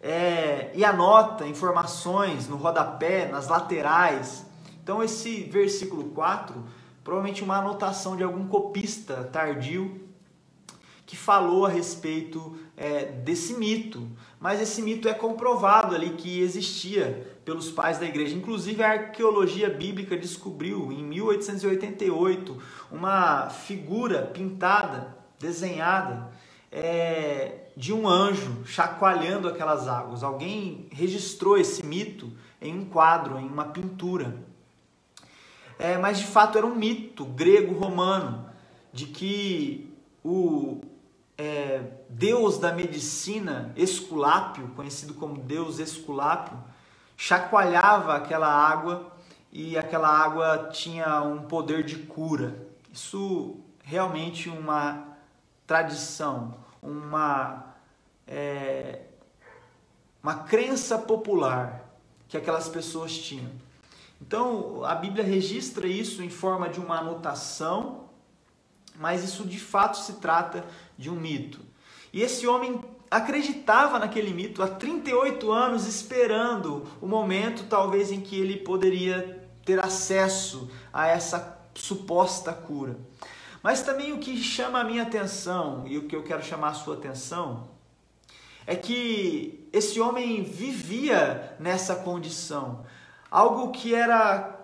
é, 0.00 0.70
e 0.74 0.84
anota 0.84 1.46
informações 1.46 2.48
no 2.48 2.56
rodapé, 2.56 3.28
nas 3.28 3.48
laterais. 3.48 4.44
Então, 4.82 5.02
esse 5.02 5.44
versículo 5.44 6.04
4, 6.10 6.62
provavelmente 7.02 7.42
uma 7.42 7.58
anotação 7.58 8.16
de 8.16 8.22
algum 8.22 8.46
copista 8.46 9.24
tardio 9.24 10.00
que 11.06 11.16
falou 11.16 11.66
a 11.66 11.68
respeito 11.68 12.56
é, 12.76 13.04
desse 13.06 13.54
mito. 13.54 14.08
Mas 14.40 14.60
esse 14.60 14.82
mito 14.82 15.08
é 15.08 15.14
comprovado 15.14 15.94
ali 15.94 16.10
que 16.10 16.40
existia 16.40 17.33
pelos 17.44 17.70
pais 17.70 17.98
da 17.98 18.06
igreja. 18.06 18.34
Inclusive, 18.34 18.82
a 18.82 18.90
arqueologia 18.90 19.68
bíblica 19.68 20.16
descobriu 20.16 20.90
em 20.90 21.04
1888 21.04 22.62
uma 22.90 23.50
figura 23.50 24.22
pintada, 24.22 25.16
desenhada, 25.38 26.30
é, 26.72 27.66
de 27.76 27.92
um 27.92 28.08
anjo 28.08 28.64
chacoalhando 28.64 29.48
aquelas 29.48 29.86
águas. 29.86 30.22
Alguém 30.22 30.88
registrou 30.90 31.58
esse 31.58 31.84
mito 31.84 32.32
em 32.60 32.78
um 32.78 32.84
quadro, 32.84 33.38
em 33.38 33.46
uma 33.46 33.66
pintura. 33.66 34.34
É, 35.78 35.98
mas 35.98 36.18
de 36.18 36.26
fato 36.26 36.56
era 36.56 36.66
um 36.66 36.74
mito 36.74 37.24
grego-romano 37.24 38.46
de 38.92 39.06
que 39.06 39.92
o 40.24 40.80
é, 41.36 41.82
deus 42.08 42.58
da 42.58 42.72
medicina, 42.72 43.72
Esculápio, 43.76 44.68
conhecido 44.76 45.14
como 45.14 45.36
deus 45.36 45.78
Esculápio, 45.78 46.56
chacoalhava 47.16 48.14
aquela 48.14 48.48
água 48.48 49.12
e 49.52 49.78
aquela 49.78 50.08
água 50.08 50.70
tinha 50.72 51.22
um 51.22 51.42
poder 51.42 51.84
de 51.84 51.96
cura. 51.96 52.66
Isso 52.92 53.60
realmente 53.82 54.48
uma 54.48 55.16
tradição, 55.66 56.54
uma 56.82 57.74
é, 58.26 59.02
uma 60.22 60.36
crença 60.36 60.98
popular 60.98 61.84
que 62.28 62.36
aquelas 62.36 62.68
pessoas 62.68 63.16
tinham. 63.16 63.50
Então 64.20 64.82
a 64.84 64.94
Bíblia 64.94 65.22
registra 65.22 65.86
isso 65.86 66.22
em 66.22 66.30
forma 66.30 66.68
de 66.68 66.80
uma 66.80 66.98
anotação, 66.98 68.08
mas 68.96 69.22
isso 69.22 69.44
de 69.44 69.60
fato 69.60 69.98
se 69.98 70.14
trata 70.14 70.64
de 70.96 71.10
um 71.10 71.14
mito. 71.14 71.60
E 72.12 72.22
esse 72.22 72.46
homem 72.46 72.82
acreditava 73.14 74.00
naquele 74.00 74.34
mito 74.34 74.60
há 74.60 74.66
38 74.66 75.52
anos, 75.52 75.86
esperando 75.86 76.84
o 77.00 77.06
momento 77.06 77.66
talvez 77.68 78.10
em 78.10 78.20
que 78.20 78.36
ele 78.36 78.56
poderia 78.56 79.48
ter 79.64 79.78
acesso 79.78 80.68
a 80.92 81.06
essa 81.06 81.56
suposta 81.76 82.52
cura. 82.52 82.98
Mas 83.62 83.82
também 83.82 84.12
o 84.12 84.18
que 84.18 84.36
chama 84.42 84.80
a 84.80 84.84
minha 84.84 85.04
atenção 85.04 85.84
e 85.86 85.96
o 85.96 86.08
que 86.08 86.16
eu 86.16 86.24
quero 86.24 86.42
chamar 86.42 86.70
a 86.70 86.74
sua 86.74 86.96
atenção 86.96 87.68
é 88.66 88.74
que 88.74 89.68
esse 89.72 90.00
homem 90.00 90.42
vivia 90.42 91.54
nessa 91.60 91.94
condição, 91.94 92.84
algo 93.30 93.70
que 93.70 93.94
era 93.94 94.58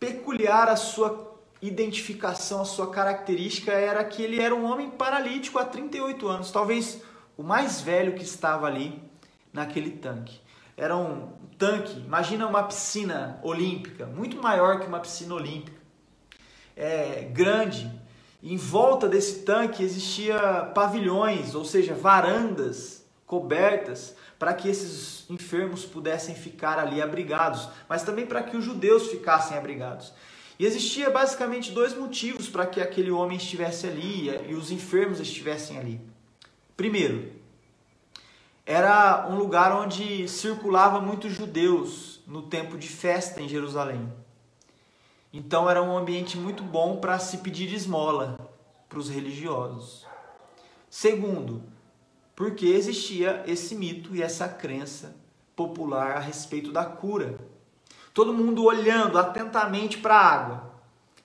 peculiar 0.00 0.68
à 0.68 0.74
sua 0.74 1.38
identificação, 1.62 2.62
a 2.62 2.64
sua 2.64 2.90
característica 2.90 3.70
era 3.70 4.02
que 4.02 4.22
ele 4.22 4.40
era 4.40 4.54
um 4.54 4.64
homem 4.64 4.90
paralítico 4.90 5.58
há 5.58 5.64
38 5.64 6.26
anos, 6.26 6.50
talvez 6.50 7.00
o 7.40 7.42
mais 7.42 7.80
velho 7.80 8.12
que 8.12 8.22
estava 8.22 8.66
ali 8.66 9.02
naquele 9.50 9.92
tanque. 9.92 10.38
Era 10.76 10.94
um 10.94 11.32
tanque, 11.56 11.98
imagina 11.98 12.46
uma 12.46 12.64
piscina 12.64 13.40
olímpica, 13.42 14.04
muito 14.04 14.36
maior 14.36 14.78
que 14.78 14.86
uma 14.86 15.00
piscina 15.00 15.34
olímpica, 15.34 15.80
é, 16.76 17.22
grande. 17.32 17.90
Em 18.42 18.58
volta 18.58 19.08
desse 19.08 19.40
tanque 19.40 19.82
existia 19.82 20.38
pavilhões, 20.74 21.54
ou 21.54 21.64
seja, 21.64 21.94
varandas 21.94 23.06
cobertas 23.26 24.14
para 24.38 24.52
que 24.52 24.68
esses 24.68 25.24
enfermos 25.30 25.86
pudessem 25.86 26.34
ficar 26.34 26.78
ali 26.78 27.00
abrigados, 27.00 27.70
mas 27.88 28.02
também 28.02 28.26
para 28.26 28.42
que 28.42 28.54
os 28.54 28.64
judeus 28.64 29.06
ficassem 29.06 29.56
abrigados. 29.56 30.12
E 30.58 30.66
existia 30.66 31.08
basicamente 31.08 31.72
dois 31.72 31.96
motivos 31.96 32.50
para 32.50 32.66
que 32.66 32.82
aquele 32.82 33.10
homem 33.10 33.38
estivesse 33.38 33.86
ali 33.86 34.28
e 34.46 34.54
os 34.54 34.70
enfermos 34.70 35.20
estivessem 35.20 35.78
ali. 35.78 36.19
Primeiro, 36.80 37.30
era 38.64 39.26
um 39.28 39.36
lugar 39.36 39.70
onde 39.70 40.26
circulava 40.26 40.98
muitos 40.98 41.34
judeus 41.34 42.20
no 42.26 42.40
tempo 42.40 42.78
de 42.78 42.88
festa 42.88 43.38
em 43.42 43.46
Jerusalém. 43.46 44.10
Então 45.30 45.68
era 45.68 45.82
um 45.82 45.94
ambiente 45.94 46.38
muito 46.38 46.62
bom 46.62 46.96
para 46.96 47.18
se 47.18 47.36
pedir 47.36 47.70
esmola 47.70 48.38
para 48.88 48.98
os 48.98 49.10
religiosos. 49.10 50.06
Segundo, 50.88 51.62
porque 52.34 52.64
existia 52.64 53.44
esse 53.46 53.74
mito 53.74 54.16
e 54.16 54.22
essa 54.22 54.48
crença 54.48 55.14
popular 55.54 56.16
a 56.16 56.18
respeito 56.18 56.72
da 56.72 56.86
cura 56.86 57.38
todo 58.14 58.32
mundo 58.32 58.64
olhando 58.64 59.18
atentamente 59.18 59.98
para 59.98 60.14
a 60.14 60.26
água, 60.26 60.72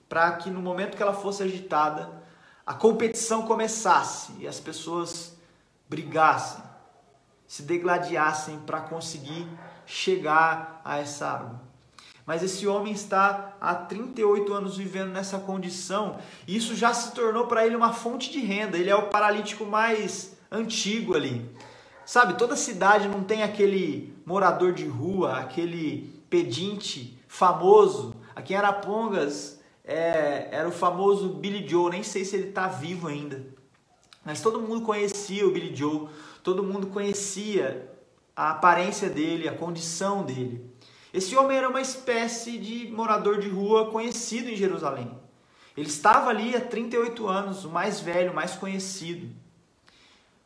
para 0.09 0.33
que 0.33 0.49
no 0.49 0.61
momento 0.61 0.97
que 0.97 1.01
ela 1.01 1.13
fosse 1.13 1.43
agitada, 1.43 2.11
a 2.65 2.73
competição 2.73 3.43
começasse 3.47 4.33
e 4.37 4.45
as 4.45 4.59
pessoas 4.59 5.34
brigassem, 5.89 6.63
se 7.47 7.63
degladiassem 7.63 8.59
para 8.59 8.81
conseguir 8.81 9.47
chegar 9.85 10.81
a 10.83 10.97
essa 10.97 11.27
água. 11.27 11.61
Mas 12.25 12.41
esse 12.41 12.65
homem 12.65 12.91
está 12.91 13.55
há 13.61 13.75
38 13.75 14.51
anos 14.51 14.77
vivendo 14.77 15.11
nessa 15.11 15.37
condição, 15.37 16.17
e 16.47 16.55
isso 16.55 16.75
já 16.75 16.93
se 16.93 17.13
tornou 17.13 17.45
para 17.45 17.65
ele 17.65 17.75
uma 17.75 17.93
fonte 17.93 18.31
de 18.31 18.39
renda. 18.39 18.77
Ele 18.77 18.89
é 18.89 18.95
o 18.95 19.09
paralítico 19.09 19.63
mais 19.63 20.35
antigo 20.51 21.15
ali. 21.15 21.47
Sabe, 22.03 22.35
toda 22.35 22.55
cidade 22.55 23.07
não 23.07 23.23
tem 23.23 23.43
aquele 23.43 24.15
morador 24.25 24.73
de 24.73 24.87
rua, 24.87 25.37
aquele 25.37 26.23
pedinte 26.29 27.19
famoso. 27.27 28.15
Aqui 28.35 28.53
em 28.53 28.57
Arapongas 28.57 29.59
é, 29.83 30.49
era 30.51 30.67
o 30.67 30.71
famoso 30.71 31.29
Billy 31.29 31.67
Joe, 31.67 31.91
nem 31.91 32.03
sei 32.03 32.25
se 32.25 32.35
ele 32.35 32.49
está 32.49 32.67
vivo 32.67 33.07
ainda. 33.07 33.54
Mas 34.25 34.41
todo 34.41 34.59
mundo 34.59 34.81
conhecia 34.81 35.47
o 35.47 35.51
Billy 35.51 35.75
Joe, 35.75 36.09
todo 36.43 36.63
mundo 36.63 36.87
conhecia 36.87 37.89
a 38.35 38.49
aparência 38.49 39.07
dele, 39.07 39.47
a 39.47 39.55
condição 39.55 40.23
dele. 40.23 40.65
Esse 41.13 41.35
homem 41.35 41.55
era 41.55 41.69
uma 41.69 41.79
espécie 41.79 42.57
de 42.57 42.91
morador 42.91 43.39
de 43.39 43.47
rua 43.47 43.91
conhecido 43.91 44.49
em 44.49 44.55
Jerusalém. 44.55 45.09
Ele 45.77 45.87
estava 45.87 46.29
ali 46.29 46.55
há 46.55 46.61
38 46.61 47.27
anos, 47.27 47.63
o 47.63 47.69
mais 47.69 47.99
velho, 47.99 48.31
o 48.31 48.35
mais 48.35 48.55
conhecido. 48.55 49.29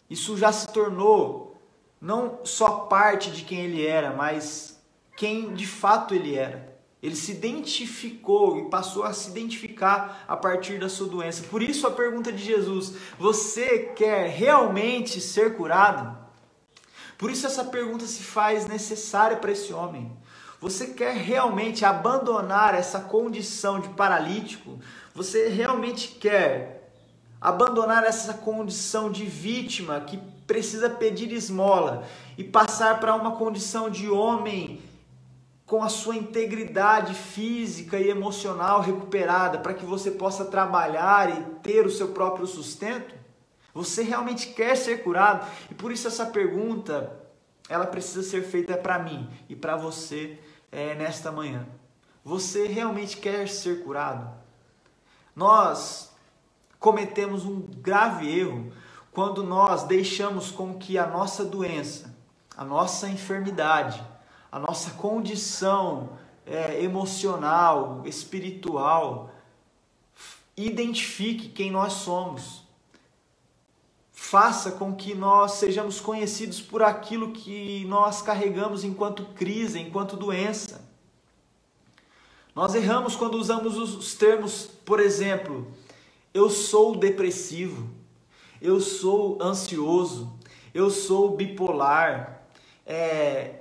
Isso 0.09 0.37
já 0.37 0.51
se 0.51 0.67
tornou 0.73 1.59
não 2.01 2.39
só 2.43 2.81
parte 2.81 3.31
de 3.31 3.43
quem 3.43 3.61
ele 3.61 3.85
era, 3.85 4.11
mas 4.11 4.79
quem 5.15 5.53
de 5.53 5.65
fato 5.65 6.13
ele 6.13 6.35
era. 6.35 6.68
Ele 7.01 7.15
se 7.15 7.31
identificou 7.31 8.59
e 8.59 8.69
passou 8.69 9.03
a 9.03 9.13
se 9.13 9.29
identificar 9.29 10.25
a 10.27 10.35
partir 10.35 10.79
da 10.79 10.89
sua 10.89 11.07
doença. 11.07 11.43
Por 11.43 11.63
isso 11.63 11.88
a 11.88 11.91
pergunta 11.91 12.31
de 12.31 12.43
Jesus: 12.43 12.93
você 13.17 13.91
quer 13.95 14.29
realmente 14.29 15.21
ser 15.21 15.55
curado? 15.55 16.17
Por 17.17 17.31
isso 17.31 17.47
essa 17.47 17.63
pergunta 17.63 18.05
se 18.05 18.23
faz 18.23 18.65
necessária 18.65 19.38
para 19.38 19.51
esse 19.51 19.73
homem. 19.73 20.12
Você 20.59 20.88
quer 20.88 21.15
realmente 21.15 21.85
abandonar 21.85 22.75
essa 22.75 22.99
condição 22.99 23.79
de 23.79 23.88
paralítico? 23.89 24.77
Você 25.15 25.47
realmente 25.47 26.09
quer 26.19 26.91
abandonar 27.39 28.03
essa 28.03 28.33
condição 28.33 29.09
de 29.09 29.25
vítima 29.25 30.01
que 30.01 30.17
precisa 30.45 30.89
pedir 30.89 31.31
esmola 31.31 32.05
e 32.38 32.43
passar 32.43 32.99
para 32.99 33.15
uma 33.15 33.38
condição 33.38 33.89
de 33.89 34.09
homem 34.09 34.81
com 35.69 35.84
a 35.84 35.88
sua 35.88 36.15
integridade 36.15 37.13
física 37.13 37.99
e 37.99 38.10
emocional 38.10 38.82
recuperada 38.82 39.60
para 39.60 39.75
que 39.75 39.86
você 39.86 40.10
possa 40.10 40.43
trabalhar 40.45 41.29
e 41.29 41.43
ter 41.62 41.86
o 41.86 41.91
seu 41.91 42.08
próprio 42.08 42.47
sustento? 42.47 43.13
Você 43.71 44.01
realmente 44.01 44.47
quer 44.47 44.75
ser 44.75 45.03
curado? 45.03 45.47
E 45.69 45.75
por 45.75 45.91
isso 45.91 46.08
essa 46.08 46.25
pergunta, 46.25 47.15
ela 47.69 47.86
precisa 47.86 48.23
ser 48.23 48.41
feita 48.41 48.75
para 48.75 48.97
mim 48.97 49.29
e 49.47 49.55
para 49.55 49.77
você 49.77 50.39
é, 50.71 50.95
nesta 50.95 51.32
manhã. 51.32 51.67
Você 52.25 52.65
realmente 52.65 53.17
quer 53.17 53.47
ser 53.47 53.84
curado? 53.84 54.27
Nós 55.36 56.12
cometemos 56.79 57.45
um 57.45 57.62
grave 57.62 58.27
erro 58.27 58.73
quando 59.12 59.43
nós 59.43 59.84
deixamos 59.84 60.49
com 60.49 60.73
que 60.79 60.97
a 60.97 61.05
nossa 61.05 61.45
doença, 61.45 62.12
a 62.58 62.65
nossa 62.65 63.08
enfermidade, 63.08 64.03
a 64.51 64.59
nossa 64.59 64.91
condição 64.91 66.09
é, 66.45 66.83
emocional, 66.83 68.01
espiritual, 68.05 69.31
identifique 70.57 71.49
quem 71.49 71.71
nós 71.71 71.93
somos. 71.93 72.63
Faça 74.12 74.71
com 74.71 74.93
que 74.93 75.15
nós 75.15 75.53
sejamos 75.53 76.01
conhecidos 76.01 76.59
por 76.59 76.83
aquilo 76.83 77.31
que 77.31 77.85
nós 77.85 78.21
carregamos 78.21 78.83
enquanto 78.83 79.25
crise, 79.35 79.79
enquanto 79.79 80.17
doença. 80.17 80.88
Nós 82.53 82.75
erramos 82.75 83.15
quando 83.15 83.35
usamos 83.35 83.77
os 83.77 84.15
termos, 84.15 84.67
por 84.83 84.99
exemplo, 84.99 85.67
eu 86.33 86.49
sou 86.49 86.95
depressivo, 86.95 87.89
eu 88.62 88.81
sou 88.81 89.41
ansioso, 89.41 90.33
eu 90.73 90.89
sou 90.89 91.35
bipolar. 91.38 92.43
É, 92.85 93.59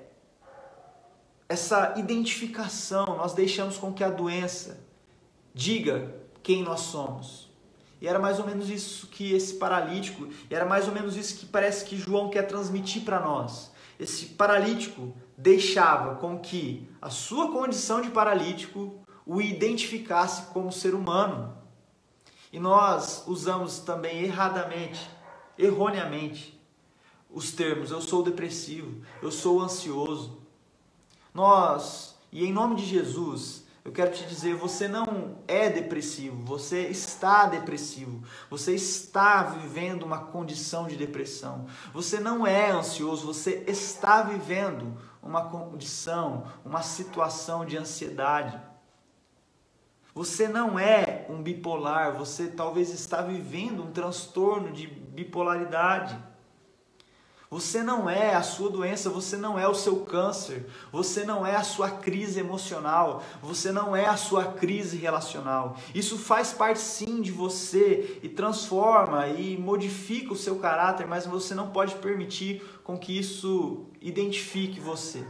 essa 1.49 1.95
identificação 1.97 3.07
nós 3.07 3.33
deixamos 3.33 3.79
com 3.79 3.93
que 3.93 4.05
a 4.05 4.11
doença 4.11 4.87
diga 5.55 6.15
quem 6.43 6.63
nós 6.63 6.81
somos. 6.81 7.49
E 8.01 8.07
era 8.07 8.19
mais 8.19 8.39
ou 8.39 8.47
menos 8.47 8.69
isso 8.69 9.09
que 9.09 9.33
esse 9.33 9.55
paralítico, 9.55 10.29
e 10.49 10.55
era 10.55 10.65
mais 10.65 10.87
ou 10.87 10.95
menos 10.95 11.17
isso 11.17 11.37
que 11.39 11.47
parece 11.47 11.85
que 11.85 11.97
João 11.97 12.31
quer 12.31 12.43
transmitir 12.43 13.03
para 13.03 13.19
nós. 13.19 13.73
Esse 13.99 14.27
paralítico 14.27 15.13
deixava 15.37 16.15
com 16.17 16.39
que 16.39 16.89
a 17.03 17.11
sua 17.11 17.51
condição 17.51 18.01
de 18.01 18.11
paralítico 18.11 19.01
o 19.27 19.41
identificasse 19.41 20.53
como 20.53 20.71
ser 20.71 20.95
humano. 20.95 21.57
E 22.53 22.61
nós 22.61 23.25
usamos 23.27 23.81
também 23.81 24.23
erradamente, 24.23 25.11
erroneamente, 25.59 26.59
os 27.29 27.53
termos 27.53 27.91
eu 27.91 28.01
sou 28.01 28.23
depressivo, 28.23 29.03
eu 29.21 29.31
sou 29.31 29.61
ansioso. 29.61 30.38
Nós, 31.39 32.17
e 32.33 32.45
em 32.45 32.53
nome 32.53 32.75
de 32.75 32.85
Jesus, 32.85 33.65
eu 33.85 33.93
quero 33.93 34.11
te 34.11 34.27
dizer, 34.27 34.57
você 34.57 34.89
não 34.89 35.39
é 35.47 35.71
depressivo, 35.71 36.45
você 36.45 36.89
está 36.89 37.47
depressivo, 37.47 38.25
você 38.51 38.75
está 38.75 39.45
vivendo 39.45 40.03
uma 40.03 40.19
condição 40.19 40.89
de 40.89 40.97
depressão. 40.97 41.67
Você 41.95 42.19
não 42.19 42.45
é 42.45 42.73
ansioso, 42.73 43.25
você 43.25 43.63
está 43.69 44.21
vivendo 44.21 45.01
uma 45.23 45.45
condição, 45.45 46.43
uma 46.65 46.83
situação 46.83 47.65
de 47.65 47.77
ansiedade. 47.77 48.61
Você 50.13 50.49
não 50.49 50.77
é 50.77 51.25
um 51.31 51.41
bipolar, 51.41 52.19
você 52.19 52.49
talvez 52.49 52.91
está 52.91 53.23
vivendo 53.23 53.85
um 53.85 53.93
transtorno 53.93 54.73
de 54.73 54.89
bipolaridade. 54.89 56.19
Você 57.51 57.83
não 57.83 58.11
é 58.11 58.35
a 58.35 58.43
sua 58.43 58.69
doença, 58.69 59.09
você 59.09 59.35
não 59.35 59.59
é 59.59 59.67
o 59.67 59.75
seu 59.75 60.01
câncer, 60.01 60.67
você 60.93 61.25
não 61.25 61.47
é 61.47 61.57
a 61.57 61.63
sua 61.63 61.91
crise 61.91 62.39
emocional, 62.39 63.23
você 63.43 63.73
não 63.73 63.97
é 63.97 64.05
a 64.05 64.19
sua 64.19 64.45
crise 64.45 64.99
relacional. 64.99 65.75
Isso 65.95 66.19
faz 66.19 66.53
parte 66.53 66.79
sim 66.79 67.23
de 67.23 67.33
você 67.33 68.21
e 68.23 68.29
transforma 68.29 69.29
e 69.29 69.57
modifica 69.57 70.35
o 70.35 70.37
seu 70.37 70.59
caráter, 70.59 71.07
mas 71.07 71.25
você 71.25 71.55
não 71.55 71.71
pode 71.71 71.95
permitir 71.95 72.63
com 72.85 72.99
que 72.99 73.19
isso 73.19 73.87
identifique 74.03 74.79
você. 74.79 75.25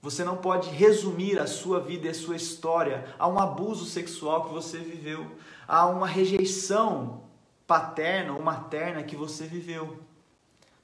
Você 0.00 0.24
não 0.24 0.38
pode 0.38 0.70
resumir 0.70 1.38
a 1.38 1.46
sua 1.46 1.78
vida 1.78 2.06
e 2.06 2.10
a 2.10 2.14
sua 2.14 2.36
história 2.36 3.14
a 3.18 3.28
um 3.28 3.38
abuso 3.38 3.84
sexual 3.84 4.46
que 4.46 4.54
você 4.54 4.78
viveu, 4.78 5.30
a 5.68 5.86
uma 5.86 6.06
rejeição 6.06 7.24
paterna 7.66 8.32
ou 8.32 8.42
materna 8.42 9.02
que 9.02 9.14
você 9.14 9.44
viveu. 9.44 10.08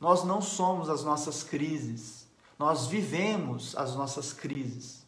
Nós 0.01 0.25
não 0.25 0.41
somos 0.43 0.89
as 0.89 1.03
nossas 1.03 1.43
crises, 1.43 2.27
nós 2.59 2.87
vivemos 2.87 3.77
as 3.77 3.95
nossas 3.95 4.33
crises. 4.33 5.07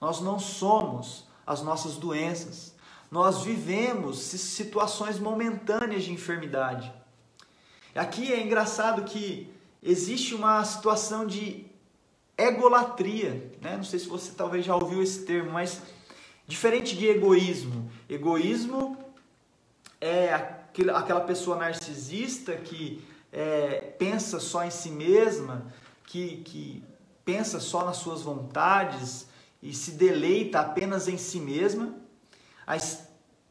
Nós 0.00 0.20
não 0.20 0.38
somos 0.38 1.28
as 1.46 1.62
nossas 1.62 1.96
doenças, 1.96 2.74
nós 3.10 3.42
vivemos 3.42 4.18
situações 4.18 5.18
momentâneas 5.18 6.02
de 6.02 6.12
enfermidade. 6.12 6.92
Aqui 7.94 8.32
é 8.32 8.42
engraçado 8.42 9.04
que 9.04 9.52
existe 9.82 10.34
uma 10.34 10.64
situação 10.64 11.26
de 11.26 11.66
egolatria, 12.38 13.52
né? 13.60 13.76
Não 13.76 13.84
sei 13.84 13.98
se 13.98 14.08
você 14.08 14.32
talvez 14.32 14.64
já 14.64 14.74
ouviu 14.74 15.02
esse 15.02 15.24
termo, 15.24 15.52
mas 15.52 15.82
diferente 16.46 16.96
de 16.96 17.06
egoísmo. 17.06 17.90
Egoísmo 18.08 18.96
é 20.00 20.32
aquela 20.32 21.20
pessoa 21.20 21.56
narcisista 21.56 22.56
que 22.56 23.04
é, 23.32 23.94
pensa 23.98 24.38
só 24.38 24.64
em 24.64 24.70
si 24.70 24.90
mesma, 24.90 25.72
que, 26.04 26.38
que 26.42 26.84
pensa 27.24 27.58
só 27.58 27.84
nas 27.84 27.96
suas 27.96 28.22
vontades 28.22 29.26
e 29.62 29.72
se 29.72 29.92
deleita 29.92 30.60
apenas 30.60 31.08
em 31.08 31.16
si 31.16 31.40
mesma. 31.40 31.94
A 32.66 32.76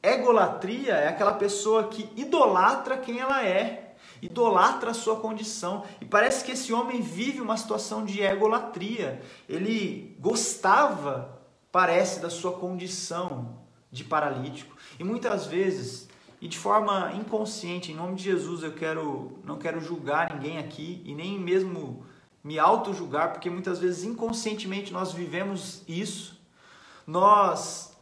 egolatria 0.03 0.93
é 0.93 1.07
aquela 1.07 1.33
pessoa 1.33 1.87
que 1.87 2.09
idolatra 2.15 2.97
quem 2.97 3.19
ela 3.19 3.43
é 3.45 3.91
idolatra 4.21 4.91
a 4.91 4.93
sua 4.93 5.15
condição. 5.19 5.83
E 5.99 6.05
parece 6.05 6.45
que 6.45 6.51
esse 6.51 6.71
homem 6.71 7.01
vive 7.01 7.41
uma 7.41 7.57
situação 7.57 8.05
de 8.05 8.21
egolatria. 8.21 9.21
Ele 9.49 10.15
gostava, 10.19 11.41
parece, 11.71 12.19
da 12.19 12.29
sua 12.29 12.53
condição 12.53 13.57
de 13.91 14.03
paralítico. 14.03 14.75
E 14.99 15.03
muitas 15.03 15.47
vezes, 15.47 16.07
e 16.41 16.47
de 16.47 16.57
forma 16.57 17.13
inconsciente, 17.13 17.91
em 17.91 17.95
nome 17.95 18.15
de 18.15 18.23
Jesus, 18.23 18.63
eu 18.63 18.73
quero 18.73 19.39
não 19.43 19.57
quero 19.57 19.79
julgar 19.79 20.33
ninguém 20.33 20.57
aqui 20.57 21.01
e 21.05 21.13
nem 21.13 21.39
mesmo 21.39 22.03
me 22.43 22.57
auto-julgar, 22.57 23.31
porque 23.31 23.49
muitas 23.49 23.79
vezes 23.79 24.03
inconscientemente 24.03 24.91
nós 24.91 25.13
vivemos 25.13 25.83
isso. 25.87 26.41
Nós 27.05 27.95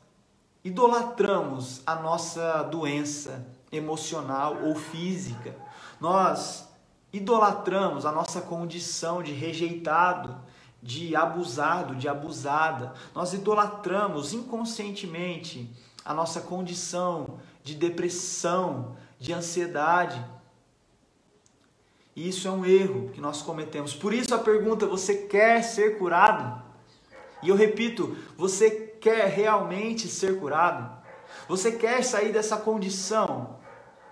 idolatramos 0.63 1.81
a 1.85 1.95
nossa 1.95 2.63
doença 2.63 3.45
emocional 3.71 4.57
ou 4.63 4.75
física 4.75 5.55
nós 5.99 6.67
idolatramos 7.11 8.05
a 8.05 8.11
nossa 8.11 8.39
condição 8.41 9.21
de 9.21 9.33
rejeitado, 9.33 10.37
de 10.81 11.15
abusado, 11.15 11.95
de 11.95 12.07
abusada. 12.07 12.93
Nós 13.13 13.33
idolatramos 13.33 14.31
inconscientemente 14.31 15.69
a 16.05 16.13
nossa 16.13 16.39
condição 16.39 17.39
de 17.69 17.75
depressão, 17.75 18.95
de 19.19 19.31
ansiedade. 19.31 20.23
E 22.15 22.27
isso 22.27 22.47
é 22.47 22.51
um 22.51 22.65
erro 22.65 23.09
que 23.13 23.21
nós 23.21 23.41
cometemos. 23.41 23.93
Por 23.93 24.13
isso 24.13 24.33
a 24.33 24.39
pergunta: 24.39 24.87
você 24.87 25.15
quer 25.15 25.63
ser 25.63 25.97
curado? 25.97 26.63
E 27.43 27.49
eu 27.49 27.55
repito, 27.55 28.17
você 28.35 28.69
quer 28.99 29.27
realmente 29.27 30.07
ser 30.07 30.39
curado? 30.39 30.97
Você 31.47 31.71
quer 31.71 32.03
sair 32.03 32.33
dessa 32.33 32.57
condição 32.57 33.57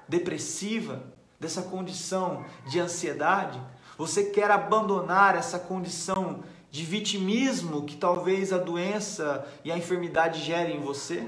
depressiva, 0.08 1.04
dessa 1.40 1.64
condição 1.64 2.46
de 2.68 2.80
ansiedade? 2.80 3.60
Você 3.98 4.26
quer 4.26 4.52
abandonar 4.52 5.36
essa 5.36 5.58
condição 5.58 6.44
de 6.70 6.84
vitimismo 6.84 7.84
que 7.86 7.98
talvez 7.98 8.54
a 8.54 8.58
doença 8.58 9.46
e 9.66 9.72
a 9.72 9.78
enfermidade 9.78 10.42
gerem 10.42 10.78
em 10.78 10.82
você? 10.82 11.28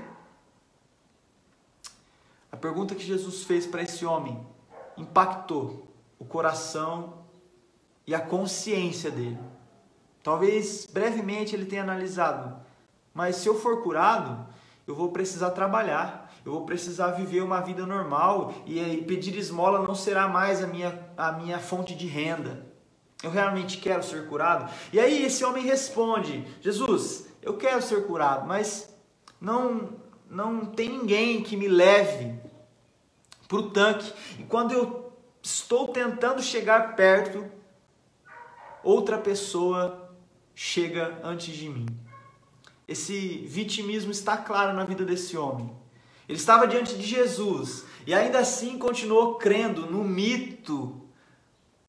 A 2.52 2.58
pergunta 2.58 2.96
que 2.96 3.04
Jesus 3.04 3.44
fez 3.44 3.66
para 3.66 3.84
esse 3.84 4.06
homem 4.06 4.46
impactou 4.98 5.88
o 6.18 6.26
coração 6.26 7.20
e 8.06 8.14
a 8.14 8.20
consciência 8.20 9.10
dele. 9.12 9.40
Talvez 10.24 10.88
brevemente 10.92 11.56
ele 11.56 11.66
tenha 11.66 11.84
analisado, 11.84 12.60
mas 13.14 13.38
se 13.38 13.48
eu 13.48 13.56
for 13.60 13.82
curado, 13.82 14.48
eu 14.86 14.96
vou 14.96 15.12
precisar 15.12 15.52
trabalhar, 15.52 16.34
eu 16.44 16.52
vou 16.52 16.66
precisar 16.66 17.12
viver 17.12 17.42
uma 17.42 17.62
vida 17.62 17.86
normal 17.86 18.54
e 18.66 19.04
pedir 19.08 19.38
esmola 19.38 19.86
não 19.88 19.94
será 19.94 20.28
mais 20.28 20.64
a 20.64 20.68
minha, 20.68 21.00
a 21.16 21.32
minha 21.32 21.60
fonte 21.60 21.96
de 21.96 22.08
renda. 22.08 22.66
Eu 23.22 23.30
realmente 23.30 23.78
quero 23.78 24.02
ser 24.02 24.28
curado? 24.28 24.72
E 24.94 25.00
aí 25.00 25.26
esse 25.26 25.44
homem 25.44 25.64
responde: 25.66 26.48
Jesus, 26.62 27.28
eu 27.42 27.58
quero 27.58 27.82
ser 27.82 28.08
curado, 28.08 28.48
mas 28.48 28.96
não, 29.40 29.90
não 30.30 30.66
tem 30.66 30.90
ninguém 30.90 31.42
que 31.42 31.58
me 31.58 31.68
leve 31.68 32.34
para 33.48 33.58
o 33.58 33.72
tanque. 33.72 34.14
E 34.38 34.44
quando 34.44 34.74
eu 34.74 35.12
estou 35.42 35.88
tentando 35.88 36.42
chegar 36.42 36.96
perto, 36.96 37.46
outra 38.84 39.18
pessoa 39.18 40.14
chega 40.54 41.20
antes 41.24 41.56
de 41.56 41.68
mim. 41.68 41.88
Esse 42.88 43.46
vitimismo 43.48 44.12
está 44.12 44.38
claro 44.38 44.74
na 44.74 44.84
vida 44.84 45.04
desse 45.04 45.38
homem. 45.38 45.70
Ele 46.28 46.38
estava 46.38 46.68
diante 46.68 46.96
de 46.96 47.06
Jesus 47.06 47.86
e 48.06 48.14
ainda 48.14 48.40
assim 48.40 48.78
continuou 48.78 49.36
crendo 49.36 49.88
no 49.88 50.04
mito, 50.04 51.02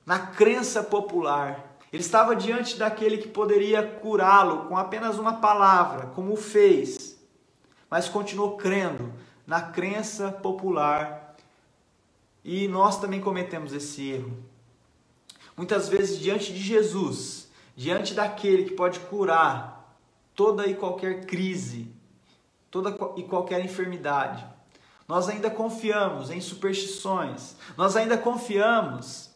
na 0.04 0.18
crença 0.18 0.82
popular. 0.82 1.76
Ele 1.92 2.02
estava 2.02 2.34
diante 2.34 2.78
daquele 2.78 3.18
que 3.18 3.28
poderia 3.28 3.82
curá-lo 3.82 4.66
com 4.66 4.76
apenas 4.76 5.18
uma 5.18 5.40
palavra, 5.40 6.06
como 6.08 6.32
o 6.32 6.36
fez, 6.36 7.09
mas 7.90 8.08
continuou 8.08 8.56
crendo 8.56 9.12
na 9.46 9.60
crença 9.60 10.30
popular. 10.30 11.34
E 12.44 12.68
nós 12.68 13.00
também 13.00 13.20
cometemos 13.20 13.72
esse 13.72 14.08
erro. 14.08 14.38
Muitas 15.56 15.88
vezes, 15.88 16.20
diante 16.20 16.52
de 16.52 16.60
Jesus, 16.60 17.50
diante 17.76 18.14
daquele 18.14 18.64
que 18.64 18.74
pode 18.74 19.00
curar 19.00 19.98
toda 20.34 20.66
e 20.66 20.74
qualquer 20.74 21.26
crise, 21.26 21.92
toda 22.70 22.96
e 23.16 23.24
qualquer 23.24 23.62
enfermidade, 23.64 24.46
nós 25.06 25.28
ainda 25.28 25.50
confiamos 25.50 26.30
em 26.30 26.40
superstições, 26.40 27.56
nós 27.76 27.96
ainda 27.96 28.16
confiamos 28.16 29.28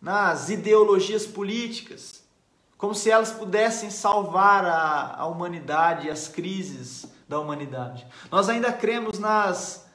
nas 0.00 0.50
ideologias 0.50 1.26
políticas, 1.26 2.22
como 2.76 2.94
se 2.94 3.10
elas 3.10 3.32
pudessem 3.32 3.90
salvar 3.90 4.66
a, 4.66 5.16
a 5.16 5.26
humanidade 5.26 6.06
e 6.06 6.10
as 6.10 6.28
crises 6.28 7.06
da 7.34 7.40
humanidade. 7.40 8.06
Nós 8.30 8.48
ainda 8.48 8.72
cremos 8.72 9.18
nas 9.18 9.86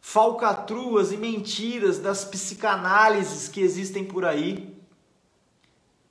falcatruas 0.00 1.10
e 1.10 1.16
mentiras 1.16 1.98
das 1.98 2.24
psicanálises 2.24 3.48
que 3.48 3.60
existem 3.60 4.04
por 4.04 4.24
aí, 4.24 4.80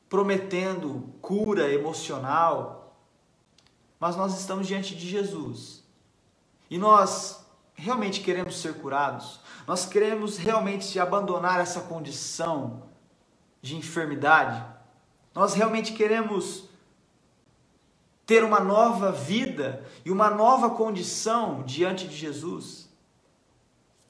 prometendo 0.10 1.10
cura 1.22 1.72
emocional. 1.72 2.98
Mas 3.98 4.18
nós 4.18 4.38
estamos 4.38 4.68
diante 4.68 4.94
de 4.94 5.08
Jesus. 5.08 5.84
E 6.70 6.78
nós 6.78 7.46
realmente 7.74 8.20
queremos 8.20 8.60
ser 8.60 8.74
curados? 8.76 9.40
Nós 9.66 9.86
queremos 9.86 10.38
realmente 10.38 11.00
abandonar 11.00 11.62
essa 11.62 11.80
condição 11.80 12.84
de 13.62 13.78
enfermidade? 13.78 14.64
Nós 15.34 15.54
realmente 15.54 15.94
queremos 15.94 16.67
ter 18.28 18.44
uma 18.44 18.60
nova 18.60 19.10
vida 19.10 19.84
e 20.04 20.12
uma 20.12 20.30
nova 20.30 20.70
condição 20.70 21.64
diante 21.64 22.08
de 22.08 22.16
Jesus? 22.16 22.90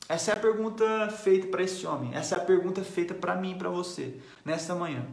Essa 0.09 0.31
é 0.31 0.33
a 0.33 0.39
pergunta 0.39 1.07
feita 1.09 1.47
para 1.47 1.61
esse 1.61 1.85
homem. 1.85 2.15
Essa 2.15 2.35
é 2.35 2.37
a 2.39 2.43
pergunta 2.43 2.83
feita 2.83 3.13
para 3.13 3.35
mim 3.35 3.55
para 3.57 3.69
você 3.69 4.19
nesta 4.43 4.73
manhã. 4.73 5.05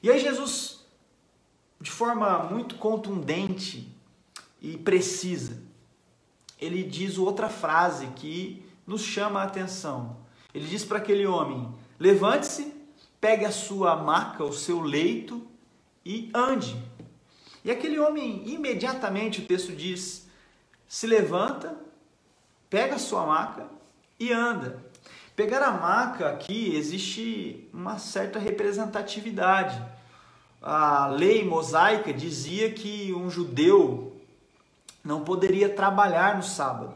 E 0.00 0.08
aí 0.08 0.20
Jesus, 0.20 0.86
de 1.80 1.90
forma 1.90 2.38
muito 2.44 2.76
contundente 2.76 3.92
e 4.62 4.78
precisa, 4.78 5.60
ele 6.60 6.84
diz 6.84 7.18
outra 7.18 7.48
frase 7.48 8.06
que 8.08 8.64
nos 8.86 9.02
chama 9.02 9.40
a 9.40 9.44
atenção. 9.44 10.18
Ele 10.54 10.68
diz 10.68 10.84
para 10.84 10.98
aquele 10.98 11.26
homem: 11.26 11.74
levante-se, 11.98 12.72
pegue 13.20 13.44
a 13.44 13.50
sua 13.50 13.96
maca, 13.96 14.44
o 14.44 14.52
seu 14.52 14.80
leito 14.80 15.44
e 16.04 16.30
ande. 16.32 16.89
E 17.64 17.70
aquele 17.70 17.98
homem, 17.98 18.42
imediatamente, 18.46 19.40
o 19.40 19.46
texto 19.46 19.72
diz, 19.72 20.26
se 20.88 21.06
levanta, 21.06 21.76
pega 22.68 22.94
a 22.94 22.98
sua 22.98 23.26
maca 23.26 23.66
e 24.18 24.32
anda. 24.32 24.82
Pegar 25.36 25.62
a 25.62 25.70
maca 25.70 26.28
aqui 26.30 26.74
existe 26.74 27.68
uma 27.72 27.98
certa 27.98 28.38
representatividade. 28.38 29.82
A 30.60 31.06
lei 31.06 31.44
mosaica 31.44 32.12
dizia 32.12 32.70
que 32.72 33.14
um 33.14 33.30
judeu 33.30 34.20
não 35.02 35.24
poderia 35.24 35.68
trabalhar 35.68 36.36
no 36.36 36.42
sábado. 36.42 36.94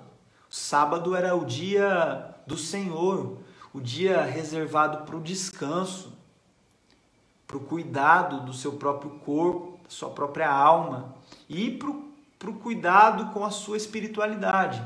O 0.50 0.54
sábado 0.54 1.16
era 1.16 1.34
o 1.34 1.44
dia 1.44 2.34
do 2.46 2.56
Senhor, 2.56 3.38
o 3.72 3.80
dia 3.80 4.22
reservado 4.22 5.04
para 5.04 5.16
o 5.16 5.22
descanso, 5.22 6.12
para 7.46 7.56
o 7.56 7.60
cuidado 7.60 8.40
do 8.40 8.52
seu 8.52 8.72
próprio 8.72 9.12
corpo, 9.20 9.73
da 9.84 9.90
sua 9.90 10.10
própria 10.10 10.50
alma 10.50 11.14
e 11.48 11.70
para 11.70 12.50
o 12.50 12.54
cuidado 12.54 13.32
com 13.32 13.44
a 13.44 13.50
sua 13.50 13.76
espiritualidade. 13.76 14.82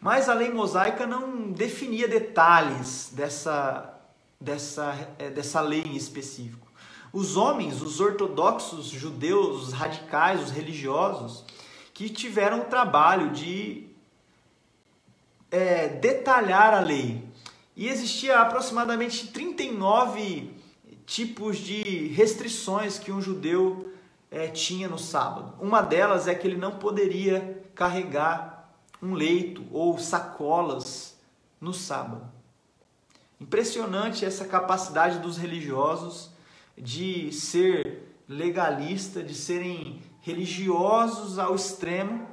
Mas 0.00 0.28
a 0.28 0.34
lei 0.34 0.50
mosaica 0.50 1.06
não 1.06 1.52
definia 1.52 2.08
detalhes 2.08 3.10
dessa, 3.12 3.94
dessa, 4.40 5.08
eh, 5.18 5.30
dessa 5.30 5.60
lei 5.60 5.82
em 5.82 5.96
específico. 5.96 6.66
Os 7.12 7.36
homens, 7.36 7.80
os 7.80 8.00
ortodoxos 8.00 8.86
judeus, 8.86 9.68
os 9.68 9.72
radicais, 9.72 10.42
os 10.42 10.50
religiosos, 10.50 11.44
que 11.94 12.10
tiveram 12.10 12.60
o 12.60 12.64
trabalho 12.64 13.30
de 13.30 13.86
é, 15.50 15.88
detalhar 15.88 16.74
a 16.74 16.80
lei. 16.80 17.24
E 17.74 17.88
existia 17.88 18.40
aproximadamente 18.40 19.28
39 19.28 20.50
tipos 21.06 21.58
de 21.58 22.08
restrições 22.08 22.98
que 22.98 23.12
um 23.12 23.22
judeu 23.22 23.92
é, 24.30 24.48
tinha 24.48 24.88
no 24.88 24.98
sábado. 24.98 25.54
Uma 25.60 25.82
delas 25.82 26.26
é 26.28 26.34
que 26.34 26.46
ele 26.46 26.56
não 26.56 26.72
poderia 26.72 27.62
carregar 27.74 28.72
um 29.02 29.14
leito 29.14 29.64
ou 29.70 29.98
sacolas 29.98 31.16
no 31.60 31.72
sábado. 31.72 32.26
Impressionante 33.40 34.24
essa 34.24 34.46
capacidade 34.46 35.18
dos 35.18 35.36
religiosos 35.36 36.30
de 36.76 37.32
ser 37.32 38.14
legalista, 38.28 39.22
de 39.22 39.34
serem 39.34 40.02
religiosos 40.20 41.38
ao 41.38 41.54
extremo 41.54 42.26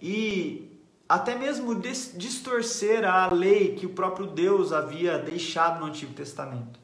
e 0.00 0.80
até 1.08 1.36
mesmo 1.36 1.74
distorcer 1.74 3.04
a 3.04 3.30
lei 3.32 3.74
que 3.74 3.84
o 3.84 3.90
próprio 3.90 4.26
Deus 4.26 4.72
havia 4.72 5.18
deixado 5.18 5.80
no 5.80 5.86
Antigo 5.86 6.14
Testamento. 6.14 6.81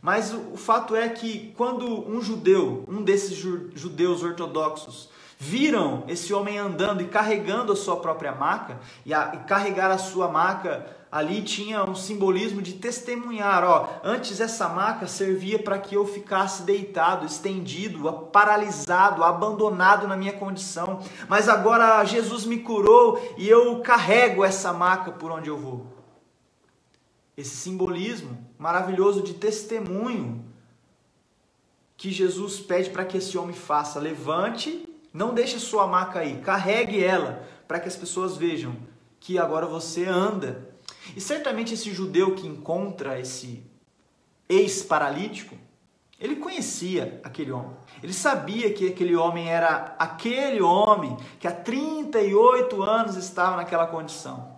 Mas 0.00 0.32
o, 0.32 0.56
fato 0.56 0.94
é 0.94 1.08
que 1.08 1.52
quando 1.56 2.08
um 2.08 2.20
judeu, 2.20 2.84
um 2.88 3.02
desses 3.02 3.36
judeus 3.36 4.22
ortodoxos, 4.22 5.08
viram 5.38 6.04
esse 6.08 6.34
homem 6.34 6.58
andando 6.58 7.02
e 7.02 7.06
carregando 7.06 7.72
a 7.72 7.76
sua 7.76 7.96
própria 7.96 8.32
maca, 8.32 8.78
e, 9.06 9.14
a, 9.14 9.32
e 9.34 9.38
carregar 9.46 9.90
a 9.90 9.98
sua 9.98 10.28
maca 10.28 10.98
ali 11.10 11.42
tinha 11.42 11.84
um 11.84 11.94
simbolismo 11.94 12.60
de 12.60 12.74
testemunhar, 12.74 13.64
ó, 13.64 13.88
antes 14.04 14.40
essa 14.40 14.68
maca 14.68 15.06
servia 15.06 15.58
para 15.58 15.78
que 15.78 15.94
eu 15.94 16.06
ficasse 16.06 16.62
deitado, 16.62 17.24
estendido, 17.24 18.12
paralisado, 18.30 19.24
abandonado 19.24 20.06
na 20.06 20.16
minha 20.16 20.34
condição, 20.34 21.00
mas 21.28 21.48
agora 21.48 22.04
Jesus 22.04 22.44
me 22.44 22.58
curou 22.58 23.20
e 23.38 23.48
eu 23.48 23.80
carrego 23.80 24.44
essa 24.44 24.72
maca 24.72 25.10
por 25.10 25.30
onde 25.30 25.48
eu 25.48 25.56
vou. 25.56 25.97
Esse 27.38 27.54
simbolismo 27.54 28.36
maravilhoso 28.58 29.22
de 29.22 29.32
testemunho 29.32 30.44
que 31.96 32.10
Jesus 32.10 32.58
pede 32.58 32.90
para 32.90 33.04
que 33.04 33.18
esse 33.18 33.38
homem 33.38 33.54
faça, 33.54 34.00
levante, 34.00 34.88
não 35.14 35.32
deixe 35.32 35.60
sua 35.60 35.86
maca 35.86 36.18
aí, 36.18 36.40
carregue 36.40 37.00
ela 37.00 37.48
para 37.68 37.78
que 37.78 37.86
as 37.86 37.94
pessoas 37.94 38.36
vejam 38.36 38.74
que 39.20 39.38
agora 39.38 39.66
você 39.66 40.04
anda 40.04 40.68
e 41.14 41.20
certamente 41.20 41.74
esse 41.74 41.92
judeu 41.92 42.34
que 42.34 42.44
encontra 42.44 43.20
esse 43.20 43.62
ex-paralítico, 44.48 45.56
ele 46.18 46.34
conhecia 46.34 47.20
aquele 47.22 47.52
homem. 47.52 47.76
Ele 48.02 48.14
sabia 48.14 48.72
que 48.72 48.88
aquele 48.88 49.14
homem 49.14 49.48
era 49.48 49.94
aquele 49.96 50.60
homem 50.60 51.16
que 51.38 51.46
há 51.46 51.52
38 51.52 52.82
anos 52.82 53.14
estava 53.14 53.54
naquela 53.54 53.86
condição. 53.86 54.57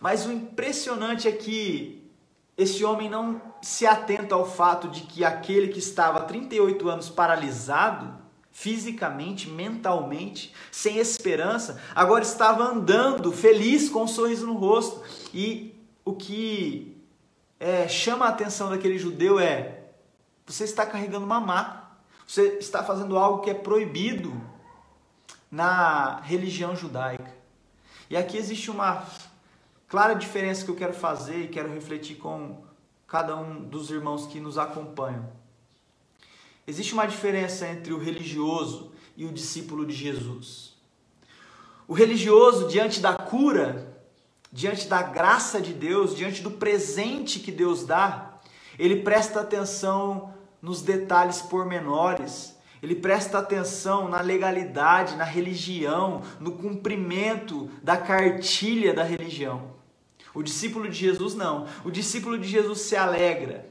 Mas 0.00 0.24
o 0.24 0.32
impressionante 0.32 1.28
é 1.28 1.32
que 1.32 2.10
esse 2.56 2.84
homem 2.84 3.08
não 3.08 3.40
se 3.60 3.86
atenta 3.86 4.34
ao 4.34 4.50
fato 4.50 4.88
de 4.88 5.02
que 5.02 5.24
aquele 5.24 5.68
que 5.68 5.78
estava 5.78 6.18
há 6.18 6.22
38 6.22 6.88
anos 6.88 7.08
paralisado 7.10 8.18
fisicamente, 8.50 9.48
mentalmente, 9.48 10.54
sem 10.72 10.98
esperança, 10.98 11.80
agora 11.94 12.22
estava 12.22 12.64
andando 12.64 13.30
feliz 13.30 13.88
com 13.88 14.02
um 14.02 14.08
sorriso 14.08 14.46
no 14.46 14.54
rosto. 14.54 15.02
E 15.32 15.74
o 16.04 16.14
que 16.14 16.96
é, 17.58 17.86
chama 17.86 18.26
a 18.26 18.30
atenção 18.30 18.70
daquele 18.70 18.98
judeu 18.98 19.38
é: 19.38 19.84
você 20.46 20.64
está 20.64 20.84
carregando 20.84 21.24
uma 21.24 21.40
maca, 21.40 21.84
você 22.26 22.58
está 22.58 22.82
fazendo 22.82 23.16
algo 23.16 23.42
que 23.42 23.50
é 23.50 23.54
proibido 23.54 24.38
na 25.50 26.20
religião 26.20 26.74
judaica. 26.74 27.34
E 28.08 28.16
aqui 28.16 28.36
existe 28.36 28.70
uma 28.70 29.04
clara 29.90 30.14
diferença 30.14 30.64
que 30.64 30.70
eu 30.70 30.76
quero 30.76 30.94
fazer 30.94 31.42
e 31.42 31.48
quero 31.48 31.68
refletir 31.68 32.16
com 32.16 32.62
cada 33.08 33.36
um 33.36 33.60
dos 33.60 33.90
irmãos 33.90 34.24
que 34.24 34.38
nos 34.38 34.56
acompanham. 34.56 35.28
Existe 36.64 36.94
uma 36.94 37.06
diferença 37.06 37.66
entre 37.66 37.92
o 37.92 37.98
religioso 37.98 38.92
e 39.16 39.26
o 39.26 39.32
discípulo 39.32 39.84
de 39.84 39.92
Jesus. 39.92 40.76
O 41.88 41.92
religioso, 41.92 42.68
diante 42.68 43.00
da 43.00 43.14
cura, 43.14 44.00
diante 44.52 44.86
da 44.86 45.02
graça 45.02 45.60
de 45.60 45.74
Deus, 45.74 46.14
diante 46.14 46.40
do 46.40 46.52
presente 46.52 47.40
que 47.40 47.50
Deus 47.50 47.84
dá, 47.84 48.38
ele 48.78 49.02
presta 49.02 49.40
atenção 49.40 50.32
nos 50.62 50.82
detalhes 50.82 51.42
pormenores, 51.42 52.56
ele 52.80 52.94
presta 52.94 53.38
atenção 53.38 54.08
na 54.08 54.20
legalidade, 54.20 55.16
na 55.16 55.24
religião, 55.24 56.22
no 56.38 56.52
cumprimento 56.52 57.68
da 57.82 57.96
cartilha 57.96 58.94
da 58.94 59.02
religião. 59.02 59.79
O 60.34 60.42
discípulo 60.42 60.88
de 60.88 60.96
Jesus 60.96 61.34
não. 61.34 61.66
O 61.84 61.90
discípulo 61.90 62.38
de 62.38 62.48
Jesus 62.48 62.80
se 62.82 62.96
alegra 62.96 63.68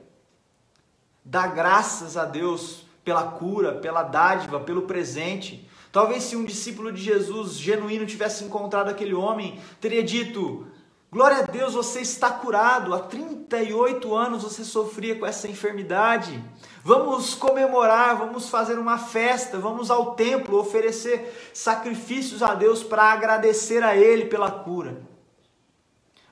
dar 1.23 1.53
graças 1.53 2.17
a 2.17 2.25
Deus 2.25 2.85
pela 3.03 3.23
cura, 3.23 3.73
pela 3.75 4.03
dádiva, 4.03 4.59
pelo 4.59 4.83
presente. 4.83 5.69
Talvez 5.91 6.23
se 6.23 6.35
um 6.35 6.45
discípulo 6.45 6.91
de 6.91 7.01
Jesus 7.01 7.53
genuíno 7.53 8.05
tivesse 8.05 8.43
encontrado 8.43 8.89
aquele 8.89 9.13
homem, 9.13 9.59
teria 9.79 10.03
dito: 10.03 10.67
Glória 11.11 11.39
a 11.39 11.41
Deus, 11.41 11.73
você 11.73 12.01
está 12.01 12.29
curado. 12.29 12.93
Há 12.93 12.99
38 12.99 14.15
anos 14.15 14.43
você 14.43 14.63
sofria 14.63 15.15
com 15.15 15.25
essa 15.25 15.47
enfermidade. 15.47 16.43
Vamos 16.83 17.33
comemorar, 17.33 18.17
vamos 18.17 18.49
fazer 18.49 18.77
uma 18.77 18.97
festa, 18.97 19.57
vamos 19.57 19.89
ao 19.89 20.13
templo 20.13 20.59
oferecer 20.59 21.51
sacrifícios 21.53 22.43
a 22.43 22.53
Deus 22.53 22.83
para 22.83 23.03
agradecer 23.03 23.83
a 23.83 23.95
Ele 23.95 24.25
pela 24.25 24.51
cura. 24.51 25.08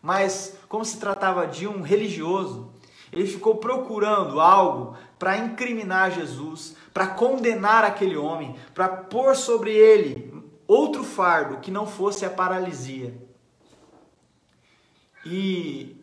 Mas, 0.08 0.58
como 0.70 0.86
se 0.86 1.02
tratava 1.02 1.46
de 1.46 1.68
um 1.68 1.82
religioso, 1.82 2.72
ele 3.12 3.28
ficou 3.28 3.56
procurando 3.56 4.40
algo 4.40 4.96
para 5.20 5.38
incriminar 5.38 6.12
Jesus, 6.12 6.78
para 6.94 7.08
condenar 7.08 7.84
aquele 7.84 8.16
homem, 8.16 8.56
para 8.74 8.88
pôr 8.88 9.36
sobre 9.36 9.72
ele 9.76 10.34
outro 10.66 11.04
fardo 11.04 11.58
que 11.58 11.70
não 11.70 11.86
fosse 11.86 12.26
a 12.26 12.30
paralisia. 12.30 13.22
E 15.26 15.98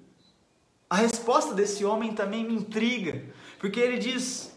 a 0.90 0.96
resposta 0.96 1.54
desse 1.54 1.82
homem 1.82 2.12
também 2.12 2.44
me 2.44 2.56
intriga, 2.56 3.24
porque 3.58 3.80
ele 3.80 3.96
diz: 3.96 4.54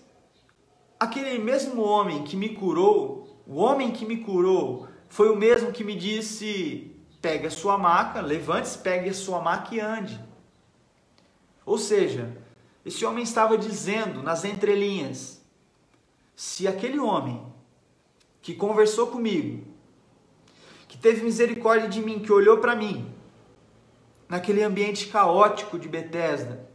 aquele 0.99 1.39
mesmo 1.39 1.83
homem 1.83 2.25
que 2.25 2.35
me 2.35 2.49
curou, 2.49 3.41
o 3.47 3.55
homem 3.55 3.91
que 3.91 4.05
me 4.05 4.17
curou, 4.17 4.89
foi 5.07 5.29
o 5.29 5.37
mesmo 5.37 5.71
que 5.71 5.85
me 5.85 5.95
disse: 5.95 6.96
pegue 7.21 7.47
a 7.47 7.51
sua 7.51 7.77
maca, 7.77 8.21
levante-se, 8.21 8.77
pegue 8.77 9.09
a 9.09 9.13
sua 9.13 9.41
maca 9.41 9.73
e 9.75 9.79
ande. 9.79 10.19
Ou 11.65 11.77
seja, 11.77 12.35
esse 12.85 13.05
homem 13.05 13.23
estava 13.23 13.57
dizendo 13.57 14.23
nas 14.23 14.45
entrelinhas: 14.45 15.41
se 16.35 16.67
aquele 16.67 16.99
homem 16.99 17.45
que 18.41 18.53
conversou 18.53 19.07
comigo, 19.07 19.67
que 20.87 20.97
teve 20.97 21.23
misericórdia 21.23 21.89
de 21.89 22.01
mim, 22.01 22.19
que 22.19 22.31
olhou 22.31 22.59
para 22.59 22.75
mim, 22.75 23.13
naquele 24.29 24.63
ambiente 24.63 25.07
caótico 25.07 25.77
de 25.77 25.87
Betesda. 25.87 26.67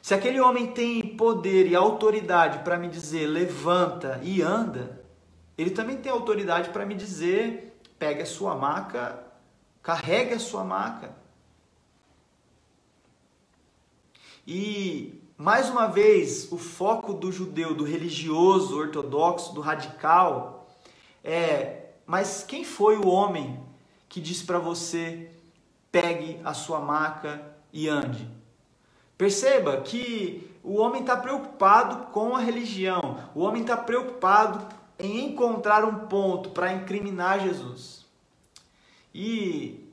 Se 0.00 0.12
aquele 0.14 0.38
homem 0.38 0.68
tem 0.68 1.16
poder 1.16 1.66
e 1.66 1.74
autoridade 1.74 2.58
para 2.58 2.78
me 2.78 2.88
dizer 2.88 3.26
levanta 3.26 4.20
e 4.22 4.42
anda, 4.42 5.02
ele 5.56 5.70
também 5.70 5.96
tem 5.96 6.12
autoridade 6.12 6.70
para 6.70 6.84
me 6.84 6.94
dizer 6.94 7.80
pegue 7.98 8.22
a 8.22 8.26
sua 8.26 8.54
maca, 8.54 9.23
carregue 9.84 10.34
a 10.34 10.40
sua 10.40 10.64
maca. 10.64 11.14
E 14.44 15.22
mais 15.38 15.70
uma 15.70 15.86
vez, 15.86 16.50
o 16.50 16.58
foco 16.58 17.14
do 17.14 17.30
judeu, 17.30 17.72
do 17.72 17.84
religioso, 17.84 18.76
ortodoxo, 18.76 19.54
do 19.54 19.60
radical 19.60 20.54
é, 21.24 21.86
mas 22.06 22.44
quem 22.46 22.64
foi 22.64 22.98
o 22.98 23.08
homem 23.08 23.58
que 24.10 24.20
disse 24.20 24.44
para 24.44 24.58
você 24.58 25.30
pegue 25.90 26.38
a 26.44 26.52
sua 26.52 26.80
maca 26.80 27.40
e 27.72 27.88
ande. 27.88 28.28
Perceba 29.16 29.80
que 29.80 30.50
o 30.62 30.76
homem 30.76 31.00
está 31.00 31.16
preocupado 31.16 32.12
com 32.12 32.36
a 32.36 32.40
religião, 32.40 33.30
o 33.34 33.40
homem 33.40 33.62
está 33.62 33.76
preocupado 33.76 34.66
em 34.98 35.30
encontrar 35.30 35.84
um 35.84 36.06
ponto 36.06 36.50
para 36.50 36.74
incriminar 36.74 37.40
Jesus. 37.40 38.03
E 39.14 39.88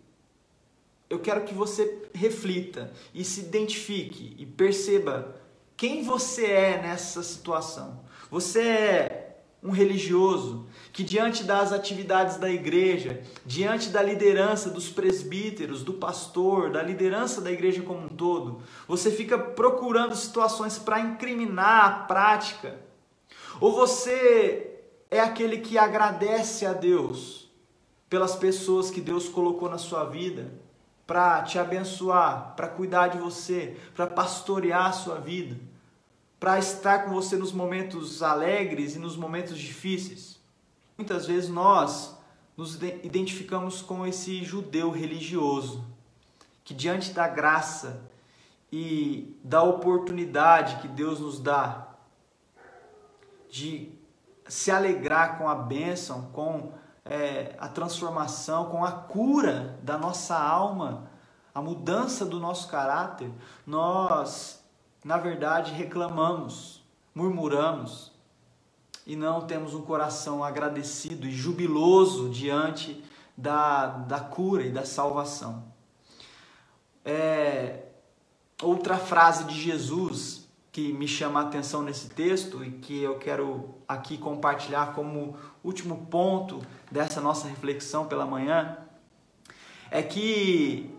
eu 1.09 1.19
quero 1.19 1.43
que 1.43 1.53
você 1.53 2.07
reflita 2.13 2.91
e 3.13 3.23
se 3.23 3.41
identifique 3.41 4.35
e 4.39 4.45
perceba 4.45 5.35
quem 5.77 6.03
você 6.03 6.45
é 6.45 6.81
nessa 6.81 7.21
situação. 7.21 7.99
Você 8.31 8.61
é 8.61 9.37
um 9.63 9.69
religioso 9.71 10.65
que, 10.91 11.03
diante 11.03 11.43
das 11.43 11.71
atividades 11.71 12.37
da 12.37 12.49
igreja, 12.49 13.21
diante 13.45 13.89
da 13.89 14.01
liderança 14.01 14.69
dos 14.69 14.89
presbíteros, 14.89 15.83
do 15.83 15.93
pastor, 15.93 16.71
da 16.71 16.81
liderança 16.81 17.39
da 17.41 17.51
igreja 17.51 17.83
como 17.83 18.05
um 18.05 18.09
todo, 18.09 18.63
você 18.87 19.11
fica 19.11 19.37
procurando 19.37 20.15
situações 20.15 20.79
para 20.79 20.99
incriminar 20.99 21.85
a 21.85 21.91
prática? 22.05 22.79
Ou 23.59 23.73
você 23.73 24.79
é 25.11 25.19
aquele 25.19 25.59
que 25.59 25.77
agradece 25.77 26.65
a 26.65 26.73
Deus 26.73 27.40
pelas 28.11 28.35
pessoas 28.35 28.91
que 28.91 29.01
Deus 29.01 29.27
colocou 29.27 29.67
na 29.67 29.79
sua 29.79 30.03
vida? 30.03 30.53
Para 31.07 31.41
te 31.41 31.57
abençoar, 31.57 32.53
para 32.55 32.67
cuidar 32.67 33.07
de 33.07 33.17
você, 33.17 33.75
para 33.95 34.05
pastorear 34.05 34.85
a 34.85 34.93
sua 34.93 35.15
vida 35.15 35.71
para 36.41 36.57
estar 36.57 37.05
com 37.05 37.11
você 37.11 37.37
nos 37.37 37.51
momentos 37.51 38.23
alegres 38.23 38.95
e 38.95 38.99
nos 38.99 39.15
momentos 39.15 39.59
difíceis. 39.59 40.39
Muitas 40.97 41.27
vezes 41.27 41.51
nós 41.51 42.17
nos 42.57 42.81
identificamos 42.81 43.83
com 43.83 44.07
esse 44.07 44.43
judeu 44.43 44.89
religioso 44.89 45.85
que, 46.63 46.73
diante 46.73 47.11
da 47.11 47.27
graça 47.27 48.09
e 48.71 49.37
da 49.43 49.61
oportunidade 49.61 50.81
que 50.81 50.87
Deus 50.87 51.19
nos 51.19 51.39
dá 51.39 51.89
de 53.47 53.91
se 54.47 54.71
alegrar 54.71 55.37
com 55.37 55.47
a 55.47 55.53
bênção, 55.53 56.31
com 56.33 56.71
é, 57.05 57.55
a 57.59 57.67
transformação, 57.67 58.69
com 58.69 58.83
a 58.85 58.91
cura 58.91 59.79
da 59.83 59.97
nossa 59.97 60.37
alma, 60.37 61.09
a 61.53 61.61
mudança 61.61 62.25
do 62.25 62.39
nosso 62.39 62.67
caráter, 62.67 63.31
nós 63.65 64.61
na 65.03 65.17
verdade, 65.17 65.71
reclamamos, 65.73 66.83
murmuramos 67.13 68.11
e 69.05 69.15
não 69.15 69.41
temos 69.41 69.73
um 69.73 69.81
coração 69.81 70.43
agradecido 70.43 71.27
e 71.27 71.31
jubiloso 71.31 72.29
diante 72.29 73.03
da, 73.35 73.87
da 73.87 74.19
cura 74.19 74.63
e 74.63 74.71
da 74.71 74.85
salvação. 74.85 75.63
É, 77.03 77.85
outra 78.61 78.95
frase 78.97 79.45
de 79.45 79.59
Jesus 79.59 80.40
que 80.71 80.93
me 80.93 81.07
chama 81.07 81.41
a 81.41 81.43
atenção 81.43 81.81
nesse 81.81 82.09
texto 82.09 82.63
e 82.63 82.71
que 82.71 83.01
eu 83.01 83.17
quero 83.17 83.75
aqui 83.87 84.17
compartilhar 84.17 84.93
como 84.93 85.35
último 85.63 86.07
ponto 86.09 86.61
dessa 86.89 87.19
nossa 87.19 87.47
reflexão 87.47 88.05
pela 88.05 88.25
manhã 88.25 88.77
é 89.89 90.01
que 90.01 90.89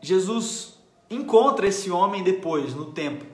Jesus 0.00 0.78
encontra 1.10 1.66
esse 1.66 1.90
homem 1.90 2.24
depois 2.24 2.74
no 2.74 2.86
templo. 2.86 3.28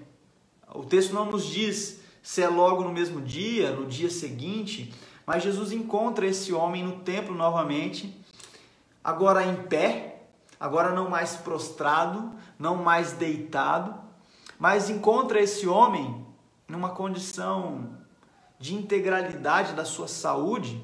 O 0.74 0.84
texto 0.84 1.14
não 1.14 1.30
nos 1.30 1.46
diz 1.46 2.00
se 2.20 2.42
é 2.42 2.48
logo 2.48 2.82
no 2.82 2.92
mesmo 2.92 3.20
dia, 3.20 3.70
no 3.70 3.86
dia 3.86 4.10
seguinte, 4.10 4.92
mas 5.24 5.44
Jesus 5.44 5.70
encontra 5.70 6.26
esse 6.26 6.52
homem 6.52 6.82
no 6.82 7.00
templo 7.00 7.34
novamente, 7.34 8.18
agora 9.02 9.44
em 9.44 9.54
pé, 9.54 10.22
agora 10.58 10.92
não 10.92 11.08
mais 11.08 11.36
prostrado, 11.36 12.32
não 12.58 12.76
mais 12.76 13.12
deitado, 13.12 14.03
mas 14.58 14.90
encontra 14.90 15.40
esse 15.40 15.66
homem 15.66 16.24
numa 16.68 16.90
condição 16.90 17.98
de 18.58 18.74
integralidade 18.74 19.74
da 19.74 19.84
sua 19.84 20.08
saúde. 20.08 20.82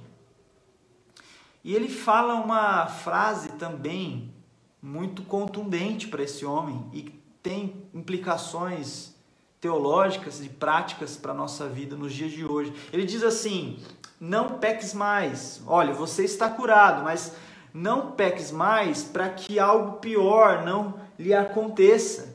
E 1.62 1.74
ele 1.74 1.88
fala 1.88 2.34
uma 2.34 2.86
frase 2.86 3.50
também 3.52 4.34
muito 4.82 5.22
contundente 5.22 6.08
para 6.08 6.22
esse 6.22 6.44
homem 6.44 6.86
e 6.92 7.02
tem 7.42 7.84
implicações 7.92 9.14
teológicas 9.60 10.42
e 10.42 10.48
práticas 10.48 11.16
para 11.16 11.32
a 11.32 11.34
nossa 11.34 11.68
vida 11.68 11.94
nos 11.96 12.12
dias 12.12 12.32
de 12.32 12.44
hoje. 12.44 12.72
Ele 12.92 13.04
diz 13.04 13.22
assim: 13.22 13.78
não 14.18 14.58
peques 14.58 14.92
mais. 14.92 15.62
Olha, 15.66 15.94
você 15.94 16.24
está 16.24 16.48
curado, 16.48 17.02
mas 17.02 17.34
não 17.72 18.12
peques 18.12 18.50
mais 18.50 19.02
para 19.02 19.28
que 19.30 19.58
algo 19.58 19.98
pior 19.98 20.64
não 20.64 20.94
lhe 21.18 21.32
aconteça. 21.32 22.29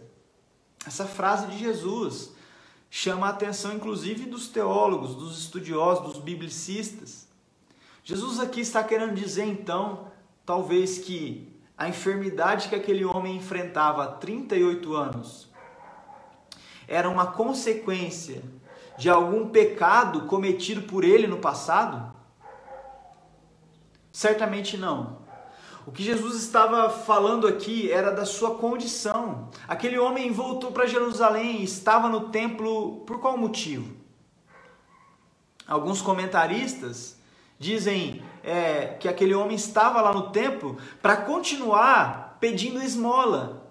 Essa 0.86 1.06
frase 1.06 1.48
de 1.48 1.58
Jesus 1.58 2.32
chama 2.90 3.28
a 3.28 3.32
atenção, 3.32 3.74
inclusive, 3.74 4.26
dos 4.26 4.48
teólogos, 4.48 5.16
dos 5.16 5.40
estudiosos, 5.40 6.14
dos 6.14 6.24
biblicistas. 6.24 7.28
Jesus 8.04 8.40
aqui 8.40 8.62
está 8.62 8.84
querendo 8.84 9.16
dizer, 9.16 9.46
então, 9.46 10.12
talvez 10.46 11.00
que 11.00 11.52
a 11.78 11.90
enfermidade 11.90 12.70
que 12.70 12.76
aquele 12.76 13.04
homem 13.04 13.36
enfrentava 13.36 14.04
há 14.04 14.08
38 14.08 14.96
anos 14.96 15.50
era 16.88 17.10
uma 17.10 17.26
consequência 17.26 18.44
de 18.98 19.10
algum 19.10 19.50
pecado 19.50 20.22
cometido 20.22 20.84
por 20.84 21.04
ele 21.04 21.28
no 21.28 21.38
passado? 21.38 22.14
Certamente 24.12 24.78
não. 24.78 25.25
O 25.88 25.92
que 25.92 26.02
Jesus 26.04 26.36
estava 26.36 26.90
falando 26.90 27.48
aqui 27.48 27.92
era 27.92 28.12
da 28.12 28.26
sua 28.26 28.56
condição. 28.56 29.50
Aquele 29.68 30.00
homem 30.00 30.32
voltou 30.32 30.72
para 30.72 30.88
Jerusalém 30.88 31.62
e 31.62 31.64
estava 31.64 32.10
no 32.10 32.30
templo 32.30 33.02
por 33.06 33.20
qual 33.20 33.38
motivo? 33.38 33.96
Alguns 35.68 36.02
comentaristas 36.02 37.18
dizem 37.60 38.24
é, 38.44 38.98
que 39.00 39.08
aquele 39.08 39.36
homem 39.36 39.56
estava 39.56 40.02
lá 40.02 40.12
no 40.12 40.32
templo 40.32 40.78
para 41.02 41.18
continuar 41.18 42.38
pedindo 42.40 42.82
esmola, 42.82 43.66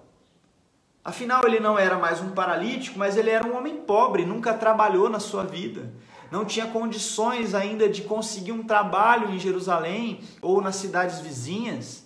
Afinal, 1.04 1.42
ele 1.44 1.60
não 1.60 1.78
era 1.78 1.98
mais 1.98 2.22
um 2.22 2.30
paralítico, 2.30 2.98
mas 2.98 3.18
ele 3.18 3.28
era 3.28 3.46
um 3.46 3.54
homem 3.54 3.76
pobre, 3.76 4.24
nunca 4.24 4.54
trabalhou 4.54 5.10
na 5.10 5.20
sua 5.20 5.44
vida. 5.44 5.92
Não 6.30 6.46
tinha 6.46 6.66
condições 6.66 7.54
ainda 7.54 7.86
de 7.90 8.00
conseguir 8.00 8.52
um 8.52 8.62
trabalho 8.62 9.28
em 9.28 9.38
Jerusalém 9.38 10.22
ou 10.40 10.62
nas 10.62 10.76
cidades 10.76 11.20
vizinhas. 11.20 12.03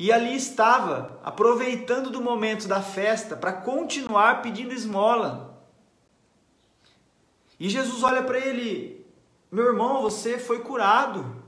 E 0.00 0.10
ali 0.10 0.34
estava, 0.34 1.20
aproveitando 1.22 2.08
do 2.08 2.22
momento 2.22 2.66
da 2.66 2.80
festa 2.80 3.36
para 3.36 3.52
continuar 3.52 4.40
pedindo 4.40 4.72
esmola. 4.72 5.62
E 7.58 7.68
Jesus 7.68 8.02
olha 8.02 8.22
para 8.22 8.38
ele: 8.38 9.06
Meu 9.52 9.66
irmão, 9.66 10.00
você 10.00 10.38
foi 10.38 10.60
curado. 10.60 11.44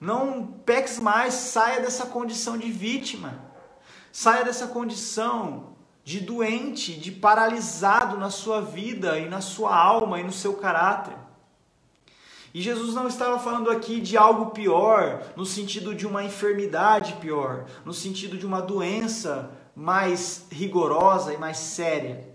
Não 0.00 0.46
peques 0.64 0.98
mais, 0.98 1.34
saia 1.34 1.82
dessa 1.82 2.06
condição 2.06 2.56
de 2.56 2.72
vítima. 2.72 3.38
Saia 4.10 4.42
dessa 4.42 4.68
condição 4.68 5.74
de 6.02 6.18
doente, 6.18 6.94
de 6.94 7.12
paralisado 7.12 8.16
na 8.16 8.30
sua 8.30 8.62
vida 8.62 9.18
e 9.18 9.28
na 9.28 9.42
sua 9.42 9.76
alma 9.76 10.18
e 10.18 10.24
no 10.24 10.32
seu 10.32 10.54
caráter. 10.54 11.14
E 12.54 12.60
Jesus 12.60 12.94
não 12.94 13.08
estava 13.08 13.38
falando 13.38 13.70
aqui 13.70 14.00
de 14.00 14.16
algo 14.16 14.50
pior, 14.50 15.22
no 15.34 15.46
sentido 15.46 15.94
de 15.94 16.06
uma 16.06 16.22
enfermidade 16.22 17.14
pior, 17.14 17.64
no 17.84 17.94
sentido 17.94 18.36
de 18.36 18.44
uma 18.44 18.60
doença 18.60 19.50
mais 19.74 20.46
rigorosa 20.50 21.32
e 21.32 21.38
mais 21.38 21.56
séria. 21.56 22.28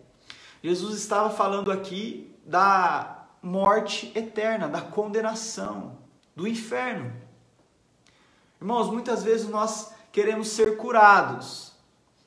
Jesus 0.64 0.98
estava 0.98 1.30
falando 1.30 1.72
aqui 1.72 2.36
da 2.44 3.28
morte 3.42 4.12
eterna, 4.16 4.68
da 4.68 4.82
condenação, 4.82 5.98
do 6.36 6.48
inferno. 6.48 7.14
Irmãos, 8.60 8.90
muitas 8.90 9.24
vezes 9.24 9.48
nós 9.48 9.94
queremos 10.12 10.48
ser 10.48 10.78
curados. 10.78 11.74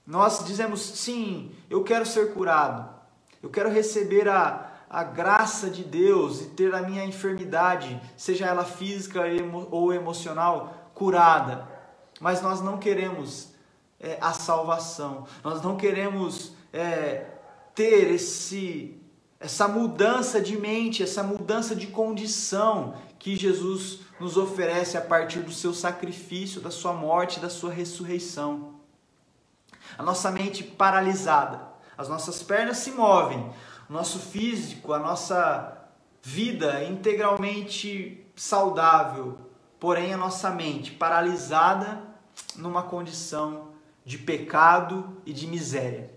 Nós 0.06 0.44
dizemos, 0.44 0.80
sim, 0.80 1.50
eu 1.68 1.82
quero 1.82 2.06
ser 2.06 2.32
curado. 2.32 2.88
Eu 3.42 3.50
quero 3.50 3.68
receber 3.68 4.28
a, 4.28 4.69
a 4.90 5.04
graça 5.04 5.70
de 5.70 5.84
Deus 5.84 6.40
e 6.40 6.46
ter 6.46 6.74
a 6.74 6.82
minha 6.82 7.04
enfermidade, 7.04 8.00
seja 8.16 8.46
ela 8.46 8.64
física 8.64 9.20
ou 9.70 9.94
emocional, 9.94 10.90
curada. 10.92 11.68
Mas 12.20 12.42
nós 12.42 12.60
não 12.60 12.76
queremos 12.76 13.50
é, 14.00 14.18
a 14.20 14.32
salvação. 14.32 15.26
Nós 15.44 15.62
não 15.62 15.76
queremos 15.76 16.52
é, 16.72 17.24
ter 17.72 18.12
esse, 18.12 19.00
essa 19.38 19.68
mudança 19.68 20.40
de 20.40 20.58
mente, 20.58 21.04
essa 21.04 21.22
mudança 21.22 21.76
de 21.76 21.86
condição 21.86 22.94
que 23.16 23.36
Jesus 23.36 24.00
nos 24.18 24.36
oferece 24.36 24.98
a 24.98 25.00
partir 25.00 25.38
do 25.38 25.52
seu 25.52 25.72
sacrifício, 25.72 26.60
da 26.60 26.70
sua 26.70 26.92
morte, 26.92 27.38
da 27.38 27.48
sua 27.48 27.70
ressurreição. 27.70 28.74
A 29.96 30.02
nossa 30.02 30.32
mente 30.32 30.64
paralisada, 30.64 31.60
as 31.96 32.08
nossas 32.08 32.42
pernas 32.42 32.78
se 32.78 32.90
movem, 32.90 33.52
nosso 33.90 34.20
físico, 34.20 34.92
a 34.92 35.00
nossa 35.00 35.76
vida 36.22 36.80
é 36.80 36.88
integralmente 36.88 38.24
saudável, 38.36 39.36
porém 39.80 40.14
a 40.14 40.16
nossa 40.16 40.48
mente 40.50 40.92
paralisada 40.92 42.00
numa 42.54 42.84
condição 42.84 43.70
de 44.04 44.16
pecado 44.16 45.16
e 45.26 45.32
de 45.32 45.48
miséria. 45.48 46.08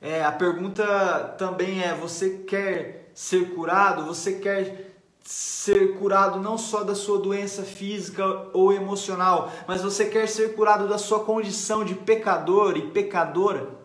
É, 0.00 0.24
a 0.24 0.32
pergunta 0.32 1.34
também 1.38 1.82
é: 1.82 1.94
você 1.94 2.38
quer 2.38 3.12
ser 3.14 3.54
curado? 3.54 4.04
Você 4.06 4.40
quer 4.40 4.96
ser 5.22 5.96
curado 5.96 6.40
não 6.40 6.58
só 6.58 6.82
da 6.82 6.94
sua 6.96 7.20
doença 7.20 7.62
física 7.62 8.24
ou 8.52 8.72
emocional, 8.72 9.52
mas 9.66 9.80
você 9.80 10.06
quer 10.06 10.28
ser 10.28 10.56
curado 10.56 10.88
da 10.88 10.98
sua 10.98 11.20
condição 11.24 11.84
de 11.84 11.94
pecador 11.94 12.76
e 12.76 12.90
pecadora. 12.90 13.75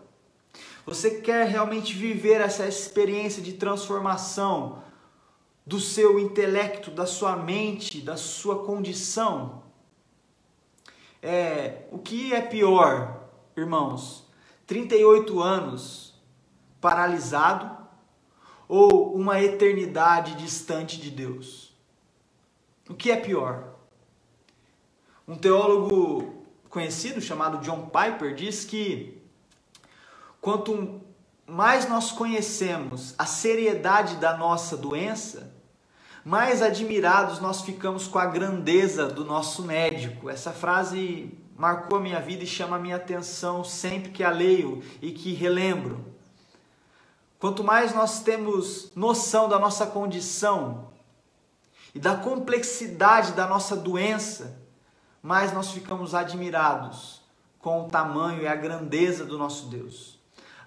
Você 0.84 1.20
quer 1.20 1.46
realmente 1.46 1.94
viver 1.94 2.40
essa 2.40 2.66
experiência 2.66 3.40
de 3.40 3.52
transformação 3.52 4.82
do 5.64 5.78
seu 5.78 6.18
intelecto, 6.18 6.90
da 6.90 7.06
sua 7.06 7.36
mente, 7.36 8.00
da 8.00 8.16
sua 8.16 8.64
condição? 8.64 9.62
É, 11.22 11.84
o 11.92 11.98
que 11.98 12.34
é 12.34 12.40
pior, 12.40 13.28
irmãos? 13.56 14.26
38 14.66 15.40
anos 15.40 16.20
paralisado 16.80 17.78
ou 18.66 19.14
uma 19.14 19.40
eternidade 19.40 20.34
distante 20.34 21.00
de 21.00 21.10
Deus? 21.10 21.72
O 22.88 22.94
que 22.94 23.12
é 23.12 23.16
pior? 23.16 23.76
Um 25.28 25.36
teólogo 25.36 26.44
conhecido 26.68 27.20
chamado 27.20 27.58
John 27.58 27.88
Piper 27.88 28.34
diz 28.34 28.64
que 28.64 29.21
quanto 30.42 31.00
mais 31.46 31.88
nós 31.88 32.10
conhecemos 32.10 33.14
a 33.16 33.24
seriedade 33.24 34.16
da 34.16 34.36
nossa 34.36 34.76
doença, 34.76 35.54
mais 36.24 36.60
admirados 36.60 37.40
nós 37.40 37.62
ficamos 37.62 38.08
com 38.08 38.18
a 38.18 38.26
grandeza 38.26 39.06
do 39.06 39.24
nosso 39.24 39.62
médico. 39.62 40.28
Essa 40.28 40.50
frase 40.50 41.32
marcou 41.56 41.98
a 41.98 42.00
minha 42.00 42.20
vida 42.20 42.42
e 42.42 42.46
chama 42.46 42.76
a 42.76 42.78
minha 42.78 42.96
atenção 42.96 43.62
sempre 43.62 44.10
que 44.10 44.24
a 44.24 44.30
leio 44.30 44.82
e 45.00 45.12
que 45.12 45.32
relembro. 45.32 46.04
Quanto 47.38 47.62
mais 47.62 47.94
nós 47.94 48.20
temos 48.20 48.90
noção 48.96 49.48
da 49.48 49.58
nossa 49.58 49.86
condição 49.86 50.88
e 51.94 52.00
da 52.00 52.16
complexidade 52.16 53.32
da 53.32 53.46
nossa 53.46 53.76
doença, 53.76 54.60
mais 55.22 55.52
nós 55.52 55.70
ficamos 55.70 56.14
admirados 56.14 57.20
com 57.60 57.82
o 57.82 57.88
tamanho 57.88 58.42
e 58.42 58.48
a 58.48 58.56
grandeza 58.56 59.24
do 59.24 59.38
nosso 59.38 59.66
Deus. 59.66 60.11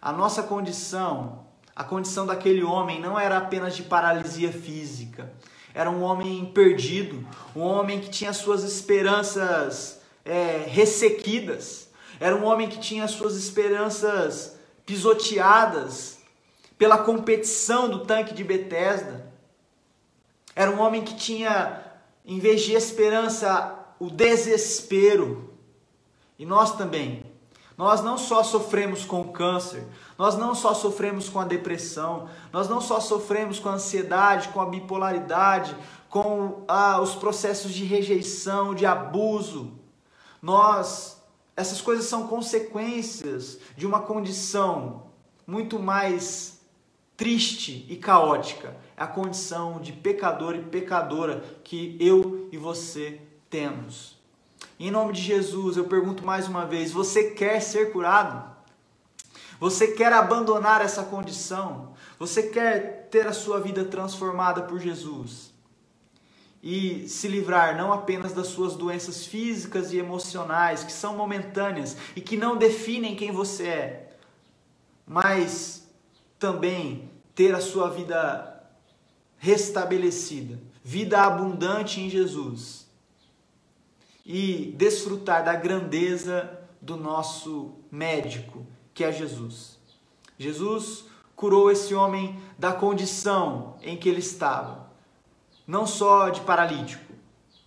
A 0.06 0.12
nossa 0.12 0.44
condição, 0.44 1.48
a 1.76 1.84
condição 1.84 2.28
daquele 2.28 2.64
homem 2.64 3.02
não 3.02 3.20
era 3.20 3.40
apenas 3.40 3.76
de 3.76 3.82
paralisia 3.82 4.54
física, 4.54 5.34
era 5.74 5.90
um 5.90 6.04
homem 6.04 6.46
perdido, 6.54 7.28
um 7.56 7.62
homem 7.62 8.00
que 8.00 8.12
tinha 8.12 8.32
suas 8.32 8.64
esperanças 8.64 10.00
é, 10.24 10.64
ressequidas, 10.68 11.90
era 12.20 12.36
um 12.36 12.46
homem 12.46 12.70
que 12.70 12.78
tinha 12.78 13.08
suas 13.08 13.36
esperanças 13.36 14.60
pisoteadas, 14.86 16.20
pela 16.78 17.00
competição 17.00 17.90
do 17.90 18.06
tanque 18.06 18.36
de 18.36 18.44
Bethesda. 18.44 19.34
Era 20.56 20.70
um 20.70 20.82
homem 20.82 21.04
que 21.04 21.16
tinha, 21.16 21.82
em 22.24 22.38
vez 22.38 22.62
de 22.62 22.74
esperança, 22.74 23.74
o 24.00 24.12
desespero. 24.12 25.52
E 26.38 26.46
nós 26.46 26.78
também. 26.78 27.35
Nós 27.78 28.02
não 28.02 28.18
só 28.18 28.42
sofremos 28.42 29.04
com 29.04 29.28
câncer, 29.28 29.86
nós 30.18 30.38
não 30.38 30.56
só 30.56 30.74
sofremos 30.74 31.28
com 31.28 31.40
a 31.40 31.46
depressão, 31.46 32.30
nós 32.52 32.70
não 32.70 32.80
só 32.80 33.02
sofremos 33.02 33.60
com 33.60 33.68
a 33.68 33.74
ansiedade, 33.74 34.50
com 34.50 34.62
a 34.62 34.66
bipolaridade, 34.66 35.76
com 36.10 36.64
ah, 36.70 37.02
os 37.02 37.16
processos 37.16 37.74
de 37.74 37.84
rejeição, 37.84 38.74
de 38.74 38.86
abuso. 38.86 39.74
Nós, 40.42 41.22
essas 41.56 41.82
coisas 41.82 42.06
são 42.06 42.28
consequências 42.28 43.60
de 43.76 43.86
uma 43.86 44.00
condição 44.00 45.08
muito 45.46 45.78
mais 45.78 46.62
triste 47.18 47.86
e 47.90 47.98
caótica. 47.98 48.78
É 48.96 49.04
a 49.04 49.08
condição 49.08 49.82
de 49.82 49.92
pecador 49.92 50.56
e 50.56 50.62
pecadora 50.62 51.44
que 51.64 51.98
eu 52.00 52.48
e 52.52 52.58
você 52.58 53.20
temos. 53.50 54.15
Em 54.78 54.92
nome 54.92 55.14
de 55.14 55.22
Jesus, 55.22 55.78
eu 55.78 55.86
pergunto 55.86 56.26
mais 56.26 56.48
uma 56.48 56.66
vez: 56.66 56.92
você 56.92 57.32
quer 57.32 57.62
ser 57.62 57.92
curado? 57.94 58.54
Você 59.58 59.88
quer 59.94 60.12
abandonar 60.12 60.82
essa 60.82 61.04
condição? 61.04 61.94
Você 62.20 62.44
quer 62.44 63.08
ter 63.10 63.26
a 63.26 63.32
sua 63.32 63.60
vida 63.60 63.86
transformada 63.86 64.64
por 64.64 64.80
Jesus? 64.80 65.54
E 66.62 67.08
se 67.08 67.28
livrar 67.28 67.78
não 67.78 67.94
apenas 67.94 68.34
das 68.34 68.48
suas 68.48 68.76
doenças 68.76 69.26
físicas 69.26 69.94
e 69.94 69.98
emocionais, 69.98 70.84
que 70.84 70.92
são 70.92 71.16
momentâneas 71.16 71.96
e 72.16 72.22
que 72.22 72.36
não 72.36 72.58
definem 72.58 73.16
quem 73.16 73.32
você 73.32 73.68
é, 73.68 74.18
mas 75.08 75.88
também 76.38 77.10
ter 77.34 77.56
a 77.56 77.62
sua 77.62 77.90
vida 77.90 78.64
restabelecida, 79.38 80.60
vida 80.84 81.22
abundante 81.22 82.02
em 82.02 82.10
Jesus 82.10 82.85
e 84.26 84.74
desfrutar 84.76 85.44
da 85.44 85.54
grandeza 85.54 86.60
do 86.82 86.98
nosso 86.98 87.76
médico, 87.92 88.66
que 88.94 89.04
é 89.04 89.12
Jesus. 89.12 89.80
Jesus 90.38 91.06
curou 91.36 91.70
esse 91.70 91.94
homem 91.94 92.40
da 92.58 92.74
condição 92.74 93.78
em 93.82 93.96
que 93.96 94.10
ele 94.10 94.20
estava, 94.20 94.90
não 95.68 95.86
só 95.86 96.30
de 96.30 96.42
paralítico, 96.42 97.14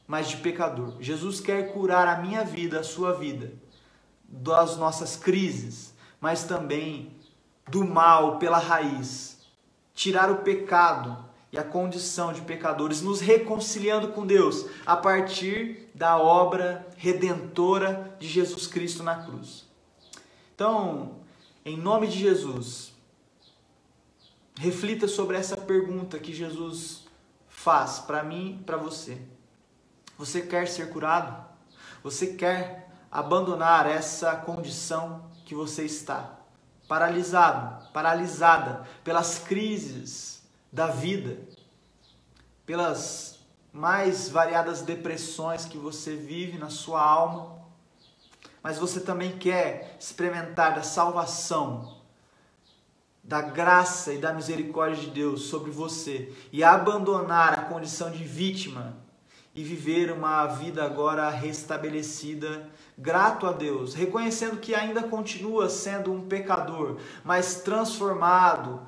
mas 0.06 0.28
de 0.28 0.38
pecador. 0.38 0.96
Jesus 1.00 1.38
quer 1.38 1.72
curar 1.72 2.08
a 2.08 2.20
minha 2.20 2.44
vida, 2.44 2.80
a 2.80 2.84
sua 2.84 3.12
vida, 3.12 3.52
das 4.26 4.76
nossas 4.76 5.16
crises, 5.16 5.94
mas 6.20 6.44
também 6.44 7.16
do 7.68 7.84
mal 7.84 8.38
pela 8.38 8.58
raiz, 8.58 9.46
tirar 9.94 10.30
o 10.30 10.38
pecado 10.38 11.27
e 11.50 11.58
a 11.58 11.64
condição 11.64 12.32
de 12.32 12.42
pecadores, 12.42 13.00
nos 13.00 13.20
reconciliando 13.20 14.08
com 14.08 14.26
Deus 14.26 14.66
a 14.84 14.96
partir 14.96 15.90
da 15.94 16.18
obra 16.18 16.86
redentora 16.96 18.14
de 18.18 18.28
Jesus 18.28 18.66
Cristo 18.66 19.02
na 19.02 19.22
cruz. 19.22 19.66
Então, 20.54 21.16
em 21.64 21.76
nome 21.76 22.06
de 22.06 22.18
Jesus, 22.18 22.92
reflita 24.58 25.08
sobre 25.08 25.36
essa 25.36 25.56
pergunta 25.56 26.18
que 26.18 26.34
Jesus 26.34 27.06
faz 27.48 27.98
para 27.98 28.22
mim 28.22 28.58
e 28.60 28.64
para 28.64 28.76
você. 28.76 29.18
Você 30.18 30.42
quer 30.42 30.68
ser 30.68 30.90
curado? 30.90 31.46
Você 32.02 32.34
quer 32.34 32.90
abandonar 33.10 33.86
essa 33.86 34.36
condição 34.36 35.30
que 35.44 35.54
você 35.54 35.84
está? 35.84 36.38
Paralisado, 36.86 37.88
paralisada 37.92 38.86
pelas 39.04 39.38
crises 39.38 40.37
da 40.72 40.88
vida, 40.88 41.38
pelas 42.64 43.38
mais 43.72 44.28
variadas 44.28 44.82
depressões 44.82 45.64
que 45.64 45.78
você 45.78 46.16
vive 46.16 46.58
na 46.58 46.70
sua 46.70 47.02
alma, 47.02 47.58
mas 48.62 48.78
você 48.78 49.00
também 49.00 49.38
quer 49.38 49.96
experimentar 49.98 50.74
da 50.74 50.82
salvação, 50.82 51.96
da 53.22 53.40
graça 53.40 54.12
e 54.12 54.18
da 54.18 54.32
misericórdia 54.32 55.04
de 55.04 55.10
Deus 55.10 55.42
sobre 55.44 55.70
você 55.70 56.32
e 56.50 56.64
abandonar 56.64 57.52
a 57.58 57.62
condição 57.62 58.10
de 58.10 58.24
vítima 58.24 58.96
e 59.54 59.62
viver 59.62 60.12
uma 60.12 60.46
vida 60.46 60.84
agora 60.84 61.28
restabelecida, 61.28 62.68
grato 62.96 63.46
a 63.46 63.52
Deus, 63.52 63.92
reconhecendo 63.94 64.58
que 64.58 64.74
ainda 64.74 65.02
continua 65.02 65.68
sendo 65.68 66.12
um 66.12 66.26
pecador, 66.26 66.98
mas 67.24 67.56
transformado 67.56 68.86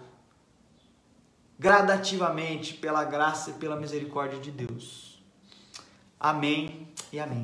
gradativamente 1.60 2.72
pela 2.72 3.04
graça 3.04 3.50
e 3.50 3.52
pela 3.52 3.76
misericórdia 3.76 4.40
de 4.40 4.50
Deus. 4.50 5.22
Amém 6.18 6.88
e 7.12 7.20
amém. 7.20 7.38